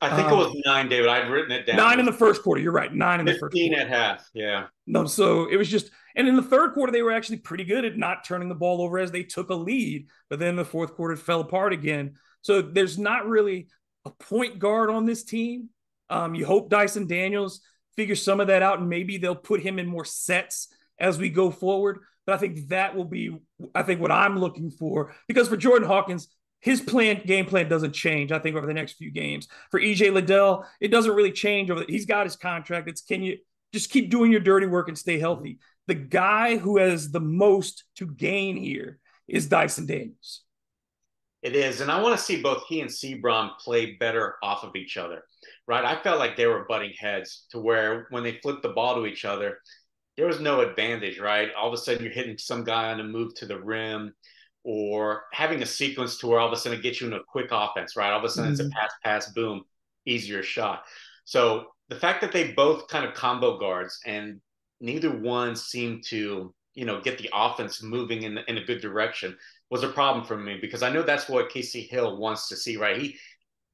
I 0.00 0.14
think 0.14 0.28
um, 0.28 0.34
it 0.34 0.36
was 0.36 0.62
nine, 0.64 0.88
David. 0.88 1.08
I've 1.08 1.30
written 1.30 1.52
it 1.52 1.66
down. 1.66 1.76
Nine 1.76 2.00
in 2.00 2.06
the 2.06 2.12
first 2.12 2.42
quarter. 2.42 2.60
You're 2.60 2.72
right. 2.72 2.92
Nine 2.92 3.20
in 3.20 3.26
the 3.26 3.34
first 3.34 3.54
quarter. 3.54 3.80
at 3.80 3.88
half. 3.88 4.28
Yeah. 4.32 4.66
No, 4.86 5.06
so 5.06 5.48
it 5.48 5.56
was 5.56 5.68
just, 5.68 5.90
and 6.14 6.28
in 6.28 6.36
the 6.36 6.42
third 6.42 6.74
quarter, 6.74 6.92
they 6.92 7.02
were 7.02 7.12
actually 7.12 7.38
pretty 7.38 7.64
good 7.64 7.84
at 7.84 7.96
not 7.96 8.24
turning 8.24 8.48
the 8.48 8.54
ball 8.54 8.80
over 8.82 8.98
as 8.98 9.10
they 9.10 9.22
took 9.24 9.50
a 9.50 9.54
lead. 9.54 10.08
But 10.30 10.38
then 10.38 10.56
the 10.56 10.64
fourth 10.64 10.94
quarter 10.94 11.16
fell 11.16 11.40
apart 11.40 11.72
again. 11.72 12.14
So 12.42 12.62
there's 12.62 12.98
not 12.98 13.26
really 13.26 13.68
a 14.04 14.10
point 14.10 14.58
guard 14.58 14.90
on 14.90 15.04
this 15.04 15.24
team. 15.24 15.70
Um, 16.10 16.34
you 16.34 16.46
hope 16.46 16.70
Dyson 16.70 17.06
Daniels 17.06 17.60
figures 17.96 18.22
some 18.22 18.40
of 18.40 18.46
that 18.46 18.62
out 18.62 18.78
and 18.78 18.88
maybe 18.88 19.18
they'll 19.18 19.34
put 19.34 19.60
him 19.60 19.78
in 19.78 19.86
more 19.86 20.04
sets 20.04 20.68
as 20.98 21.18
we 21.18 21.28
go 21.28 21.50
forward. 21.50 21.98
But 22.26 22.34
I 22.34 22.38
think 22.38 22.68
that 22.68 22.94
will 22.94 23.04
be, 23.04 23.36
I 23.74 23.82
think, 23.82 24.00
what 24.00 24.12
I'm 24.12 24.38
looking 24.38 24.70
for. 24.70 25.14
Because 25.26 25.48
for 25.48 25.56
Jordan 25.56 25.88
Hawkins, 25.88 26.28
his 26.60 26.80
plan 26.80 27.22
game 27.24 27.46
plan 27.46 27.68
doesn't 27.68 27.92
change. 27.92 28.32
I 28.32 28.38
think 28.38 28.56
over 28.56 28.66
the 28.66 28.74
next 28.74 28.94
few 28.94 29.10
games 29.10 29.48
for 29.70 29.80
EJ 29.80 30.12
Liddell, 30.12 30.66
it 30.80 30.88
doesn't 30.88 31.14
really 31.14 31.32
change. 31.32 31.70
Over 31.70 31.80
the, 31.80 31.86
he's 31.88 32.06
got 32.06 32.26
his 32.26 32.36
contract. 32.36 32.88
It's 32.88 33.00
can 33.00 33.22
you 33.22 33.38
just 33.72 33.90
keep 33.90 34.10
doing 34.10 34.32
your 34.32 34.40
dirty 34.40 34.66
work 34.66 34.88
and 34.88 34.98
stay 34.98 35.18
healthy. 35.18 35.58
The 35.86 35.94
guy 35.94 36.56
who 36.56 36.78
has 36.78 37.10
the 37.10 37.20
most 37.20 37.84
to 37.96 38.06
gain 38.06 38.56
here 38.56 38.98
is 39.26 39.46
Dyson 39.46 39.86
Daniels. 39.86 40.42
It 41.42 41.54
is, 41.54 41.80
and 41.80 41.90
I 41.90 42.02
want 42.02 42.18
to 42.18 42.22
see 42.22 42.42
both 42.42 42.64
he 42.66 42.80
and 42.80 42.90
Seabron 42.90 43.56
play 43.58 43.94
better 43.94 44.34
off 44.42 44.64
of 44.64 44.74
each 44.74 44.96
other. 44.96 45.22
Right? 45.68 45.84
I 45.84 46.02
felt 46.02 46.18
like 46.18 46.36
they 46.36 46.46
were 46.46 46.66
butting 46.68 46.92
heads 46.98 47.46
to 47.50 47.60
where 47.60 48.06
when 48.10 48.24
they 48.24 48.40
flipped 48.42 48.62
the 48.62 48.70
ball 48.70 48.96
to 48.96 49.06
each 49.06 49.24
other, 49.24 49.58
there 50.16 50.26
was 50.26 50.40
no 50.40 50.60
advantage. 50.60 51.20
Right? 51.20 51.50
All 51.56 51.68
of 51.68 51.74
a 51.74 51.76
sudden, 51.76 52.02
you're 52.02 52.12
hitting 52.12 52.38
some 52.38 52.64
guy 52.64 52.90
on 52.90 53.00
a 53.00 53.04
move 53.04 53.34
to 53.36 53.46
the 53.46 53.60
rim 53.60 54.14
or 54.70 55.24
having 55.32 55.62
a 55.62 55.66
sequence 55.66 56.18
to 56.18 56.26
where 56.26 56.38
all 56.38 56.46
of 56.46 56.52
a 56.52 56.56
sudden 56.56 56.78
it 56.78 56.82
gets 56.82 57.00
you 57.00 57.06
into 57.06 57.18
a 57.18 57.24
quick 57.24 57.48
offense, 57.52 57.96
right? 57.96 58.10
All 58.10 58.18
of 58.18 58.24
a 58.24 58.28
sudden 58.28 58.52
mm-hmm. 58.52 58.52
it's 58.52 58.60
a 58.60 58.64
mm-hmm. 58.64 58.72
pass, 58.78 58.92
pass, 59.02 59.32
boom, 59.32 59.64
easier 60.04 60.42
shot. 60.42 60.82
So 61.24 61.68
the 61.88 61.96
fact 61.96 62.20
that 62.20 62.32
they 62.32 62.52
both 62.52 62.86
kind 62.88 63.06
of 63.06 63.14
combo 63.14 63.58
guards 63.58 63.98
and 64.04 64.42
neither 64.78 65.08
one 65.08 65.56
seemed 65.56 66.04
to, 66.08 66.54
you 66.74 66.84
know, 66.84 67.00
get 67.00 67.16
the 67.16 67.30
offense 67.32 67.82
moving 67.82 68.24
in, 68.24 68.36
in 68.46 68.58
a 68.58 68.64
good 68.64 68.82
direction 68.82 69.38
was 69.70 69.84
a 69.84 69.88
problem 69.88 70.26
for 70.26 70.36
me 70.36 70.58
because 70.60 70.82
I 70.82 70.90
know 70.90 71.02
that's 71.02 71.30
what 71.30 71.48
Casey 71.48 71.80
Hill 71.80 72.18
wants 72.18 72.46
to 72.50 72.56
see, 72.56 72.76
right? 72.76 73.00
He 73.00 73.16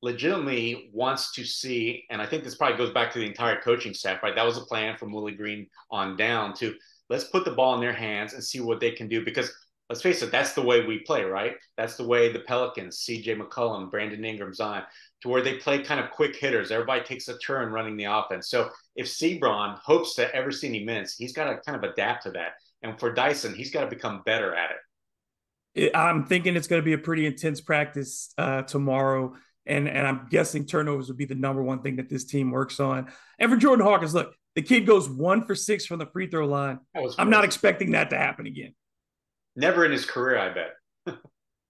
legitimately 0.00 0.90
wants 0.92 1.32
to 1.32 1.44
see, 1.44 2.04
and 2.08 2.22
I 2.22 2.26
think 2.26 2.44
this 2.44 2.54
probably 2.54 2.78
goes 2.78 2.92
back 2.92 3.12
to 3.14 3.18
the 3.18 3.26
entire 3.26 3.60
coaching 3.60 3.94
staff, 3.94 4.22
right? 4.22 4.36
That 4.36 4.46
was 4.46 4.58
a 4.58 4.66
plan 4.66 4.96
from 4.96 5.12
Willie 5.12 5.34
Green 5.34 5.66
on 5.90 6.16
down 6.16 6.54
to 6.54 6.72
let's 7.10 7.24
put 7.24 7.44
the 7.44 7.50
ball 7.50 7.74
in 7.74 7.80
their 7.80 7.92
hands 7.92 8.34
and 8.34 8.44
see 8.44 8.60
what 8.60 8.78
they 8.78 8.92
can 8.92 9.08
do 9.08 9.24
because 9.24 9.52
let's 9.88 10.02
face 10.02 10.22
it, 10.22 10.30
that's 10.30 10.54
the 10.54 10.62
way 10.62 10.86
we 10.86 11.00
play, 11.00 11.24
right? 11.24 11.54
That's 11.76 11.96
the 11.96 12.06
way 12.06 12.32
the 12.32 12.40
Pelicans, 12.40 13.04
CJ 13.06 13.40
McCollum, 13.40 13.90
Brandon 13.90 14.24
Ingram, 14.24 14.54
Zion, 14.54 14.82
to 15.22 15.28
where 15.28 15.42
they 15.42 15.54
play 15.54 15.82
kind 15.82 16.00
of 16.00 16.10
quick 16.10 16.36
hitters. 16.36 16.70
Everybody 16.70 17.04
takes 17.04 17.28
a 17.28 17.38
turn 17.38 17.72
running 17.72 17.96
the 17.96 18.04
offense. 18.04 18.48
So 18.48 18.70
if 18.96 19.06
Seabron 19.06 19.78
hopes 19.78 20.14
to 20.14 20.34
ever 20.34 20.50
see 20.50 20.68
any 20.68 20.84
minutes, 20.84 21.16
he's 21.16 21.32
got 21.32 21.44
to 21.44 21.58
kind 21.58 21.82
of 21.82 21.90
adapt 21.90 22.24
to 22.24 22.30
that. 22.32 22.52
And 22.82 22.98
for 22.98 23.12
Dyson, 23.12 23.54
he's 23.54 23.70
got 23.70 23.80
to 23.82 23.86
become 23.86 24.22
better 24.24 24.54
at 24.54 24.70
it. 24.70 25.94
I'm 25.94 26.26
thinking 26.26 26.56
it's 26.56 26.68
going 26.68 26.80
to 26.80 26.84
be 26.84 26.92
a 26.92 26.98
pretty 26.98 27.26
intense 27.26 27.60
practice 27.60 28.32
uh, 28.38 28.62
tomorrow. 28.62 29.34
And, 29.66 29.88
and 29.88 30.06
I'm 30.06 30.28
guessing 30.30 30.66
turnovers 30.66 31.08
would 31.08 31.16
be 31.16 31.24
the 31.24 31.34
number 31.34 31.62
one 31.62 31.82
thing 31.82 31.96
that 31.96 32.08
this 32.08 32.24
team 32.24 32.50
works 32.50 32.80
on. 32.80 33.10
And 33.38 33.50
for 33.50 33.56
Jordan 33.56 33.84
Hawkins, 33.84 34.14
look, 34.14 34.34
the 34.54 34.62
kid 34.62 34.86
goes 34.86 35.08
one 35.08 35.46
for 35.46 35.54
six 35.54 35.84
from 35.84 35.98
the 35.98 36.06
free 36.06 36.28
throw 36.28 36.46
line. 36.46 36.78
I'm 37.18 37.30
not 37.30 37.44
expecting 37.44 37.92
that 37.92 38.10
to 38.10 38.18
happen 38.18 38.46
again. 38.46 38.74
Never 39.56 39.84
in 39.84 39.92
his 39.92 40.04
career, 40.04 40.38
I 40.38 40.52
bet. 40.52 41.18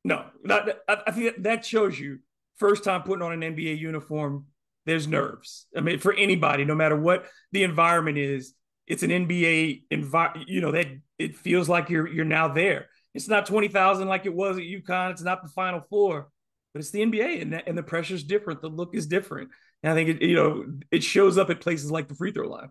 no, 0.05 0.25
not, 0.43 0.69
I, 0.89 1.11
think 1.11 1.43
that 1.43 1.65
shows 1.65 1.99
you 1.99 2.21
first 2.57 2.85
time 2.85 3.03
putting 3.03 3.23
on 3.23 3.43
an 3.43 3.55
NBA 3.55 3.79
uniform. 3.79 4.47
There's 4.87 5.07
nerves. 5.07 5.67
I 5.77 5.81
mean, 5.81 5.99
for 5.99 6.13
anybody, 6.13 6.65
no 6.65 6.75
matter 6.75 6.97
what 6.97 7.27
the 7.53 7.63
environment 7.63 8.19
is, 8.19 8.55
it's 8.87 9.03
an 9.03 9.11
NBA 9.11 9.85
environment. 9.91 10.49
You 10.49 10.61
know 10.61 10.73
that 10.73 10.87
it 11.19 11.37
feels 11.37 11.69
like 11.69 11.89
you're 11.89 12.07
you're 12.07 12.27
now 12.27 12.49
there. 12.49 12.89
It's 13.15 13.29
not 13.29 13.47
twenty 13.47 13.69
thousand 13.69 14.09
like 14.09 14.27
it 14.27 14.35
was 14.35 14.59
at 14.59 14.65
UConn. 14.65 15.13
It's 15.13 15.23
not 15.23 15.43
the 15.43 15.49
Final 15.49 15.81
Four, 15.89 16.29
but 16.75 16.81
it's 16.81 16.91
the 16.91 17.01
NBA, 17.01 17.41
and 17.41 17.55
that, 17.55 17.65
and 17.67 17.79
the 17.79 17.83
pressure's 17.83 18.25
different. 18.25 18.61
The 18.61 18.69
look 18.69 18.95
is 18.95 19.07
different, 19.07 19.51
and 19.83 19.91
I 19.91 19.95
think 19.95 20.11
it, 20.11 20.23
you 20.23 20.37
know 20.37 20.67
it 20.91 21.03
shows 21.03 21.39
up 21.39 21.49
at 21.49 21.61
places 21.61 21.91
like 21.91 22.09
the 22.09 22.15
free 22.15 22.33
throw 22.33 22.49
line. 22.49 22.69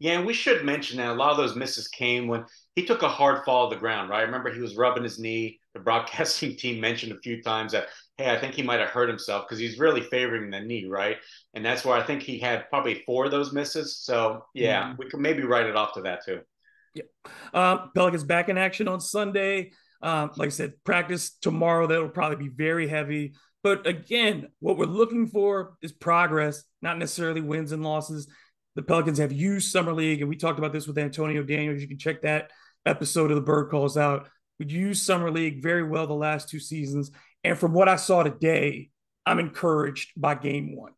Yeah, 0.00 0.16
and 0.16 0.26
we 0.26 0.32
should 0.32 0.64
mention 0.64 0.96
that 0.96 1.10
a 1.10 1.14
lot 1.14 1.30
of 1.30 1.36
those 1.36 1.54
misses 1.54 1.86
came 1.86 2.26
when 2.26 2.46
he 2.74 2.86
took 2.86 3.02
a 3.02 3.08
hard 3.08 3.44
fall 3.44 3.68
to 3.68 3.76
the 3.76 3.80
ground, 3.80 4.08
right? 4.08 4.20
I 4.20 4.22
remember 4.22 4.50
he 4.50 4.60
was 4.60 4.74
rubbing 4.74 5.02
his 5.02 5.18
knee. 5.18 5.60
The 5.74 5.80
broadcasting 5.80 6.56
team 6.56 6.80
mentioned 6.80 7.12
a 7.12 7.20
few 7.20 7.42
times 7.42 7.72
that, 7.72 7.88
hey, 8.16 8.30
I 8.30 8.38
think 8.38 8.54
he 8.54 8.62
might 8.62 8.80
have 8.80 8.88
hurt 8.88 9.10
himself 9.10 9.44
because 9.46 9.58
he's 9.58 9.78
really 9.78 10.00
favoring 10.00 10.50
the 10.50 10.60
knee, 10.60 10.86
right? 10.86 11.18
And 11.52 11.62
that's 11.62 11.84
where 11.84 11.94
I 11.94 12.02
think 12.02 12.22
he 12.22 12.38
had 12.38 12.68
probably 12.70 13.02
four 13.04 13.26
of 13.26 13.30
those 13.30 13.52
misses. 13.52 13.98
So, 13.98 14.42
yeah, 14.54 14.84
mm-hmm. 14.84 14.94
we 14.98 15.10
could 15.10 15.20
maybe 15.20 15.42
write 15.42 15.66
it 15.66 15.76
off 15.76 15.92
to 15.94 16.00
that 16.02 16.24
too. 16.24 16.40
Yeah. 16.94 17.04
Um, 17.52 17.90
Pelicans 17.94 18.24
back 18.24 18.48
in 18.48 18.56
action 18.56 18.88
on 18.88 19.00
Sunday. 19.00 19.72
Um, 20.02 20.30
like 20.36 20.46
I 20.46 20.50
said, 20.50 20.82
practice 20.82 21.32
tomorrow. 21.42 21.86
That'll 21.86 22.08
probably 22.08 22.48
be 22.48 22.48
very 22.48 22.88
heavy. 22.88 23.34
But 23.62 23.86
again, 23.86 24.48
what 24.60 24.78
we're 24.78 24.86
looking 24.86 25.26
for 25.26 25.76
is 25.82 25.92
progress, 25.92 26.64
not 26.80 26.96
necessarily 26.96 27.42
wins 27.42 27.72
and 27.72 27.82
losses. 27.82 28.26
The 28.76 28.82
Pelicans 28.82 29.18
have 29.18 29.32
used 29.32 29.70
Summer 29.70 29.92
League, 29.92 30.20
and 30.20 30.28
we 30.28 30.36
talked 30.36 30.58
about 30.58 30.72
this 30.72 30.86
with 30.86 30.98
Antonio 30.98 31.42
Daniels. 31.42 31.82
You 31.82 31.88
can 31.88 31.98
check 31.98 32.22
that 32.22 32.50
episode 32.86 33.30
of 33.30 33.36
the 33.36 33.42
Bird 33.42 33.70
Calls 33.70 33.96
out. 33.96 34.28
We 34.58 34.66
used 34.66 35.04
Summer 35.04 35.30
League 35.30 35.62
very 35.62 35.82
well 35.82 36.06
the 36.06 36.14
last 36.14 36.48
two 36.48 36.60
seasons. 36.60 37.10
And 37.42 37.58
from 37.58 37.72
what 37.72 37.88
I 37.88 37.96
saw 37.96 38.22
today, 38.22 38.90
I'm 39.26 39.38
encouraged 39.38 40.10
by 40.16 40.34
game 40.34 40.76
one. 40.76 40.92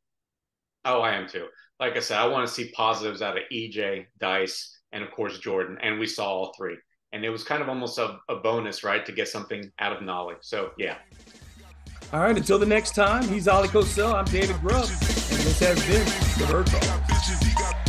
Oh, 0.84 1.00
I 1.00 1.14
am 1.14 1.28
too. 1.28 1.46
Like 1.80 1.96
I 1.96 2.00
said, 2.00 2.18
I 2.18 2.26
want 2.26 2.46
to 2.46 2.52
see 2.52 2.70
positives 2.72 3.22
out 3.22 3.36
of 3.36 3.44
EJ, 3.52 4.06
Dice, 4.18 4.80
and 4.92 5.02
of 5.02 5.10
course 5.12 5.38
Jordan. 5.38 5.78
And 5.80 5.98
we 5.98 6.06
saw 6.06 6.26
all 6.26 6.54
three. 6.56 6.76
And 7.12 7.24
it 7.24 7.30
was 7.30 7.44
kind 7.44 7.62
of 7.62 7.68
almost 7.68 7.98
a, 7.98 8.18
a 8.28 8.36
bonus, 8.36 8.84
right, 8.84 9.04
to 9.04 9.12
get 9.12 9.28
something 9.28 9.70
out 9.78 9.92
of 9.96 10.02
Nolley. 10.02 10.34
So 10.40 10.70
yeah. 10.78 10.96
All 12.12 12.20
right, 12.20 12.36
until 12.36 12.58
the 12.58 12.66
next 12.66 12.94
time, 12.94 13.26
he's 13.28 13.46
Oleh 13.46 13.66
Kosel. 13.66 14.12
I'm 14.14 14.24
David 14.26 14.60
Grubb, 14.60 14.88
this 15.42 15.58
has 15.60 15.78
been 15.86 16.04
the 16.38 16.52
Bird 16.52 16.66
Call. 16.70 17.81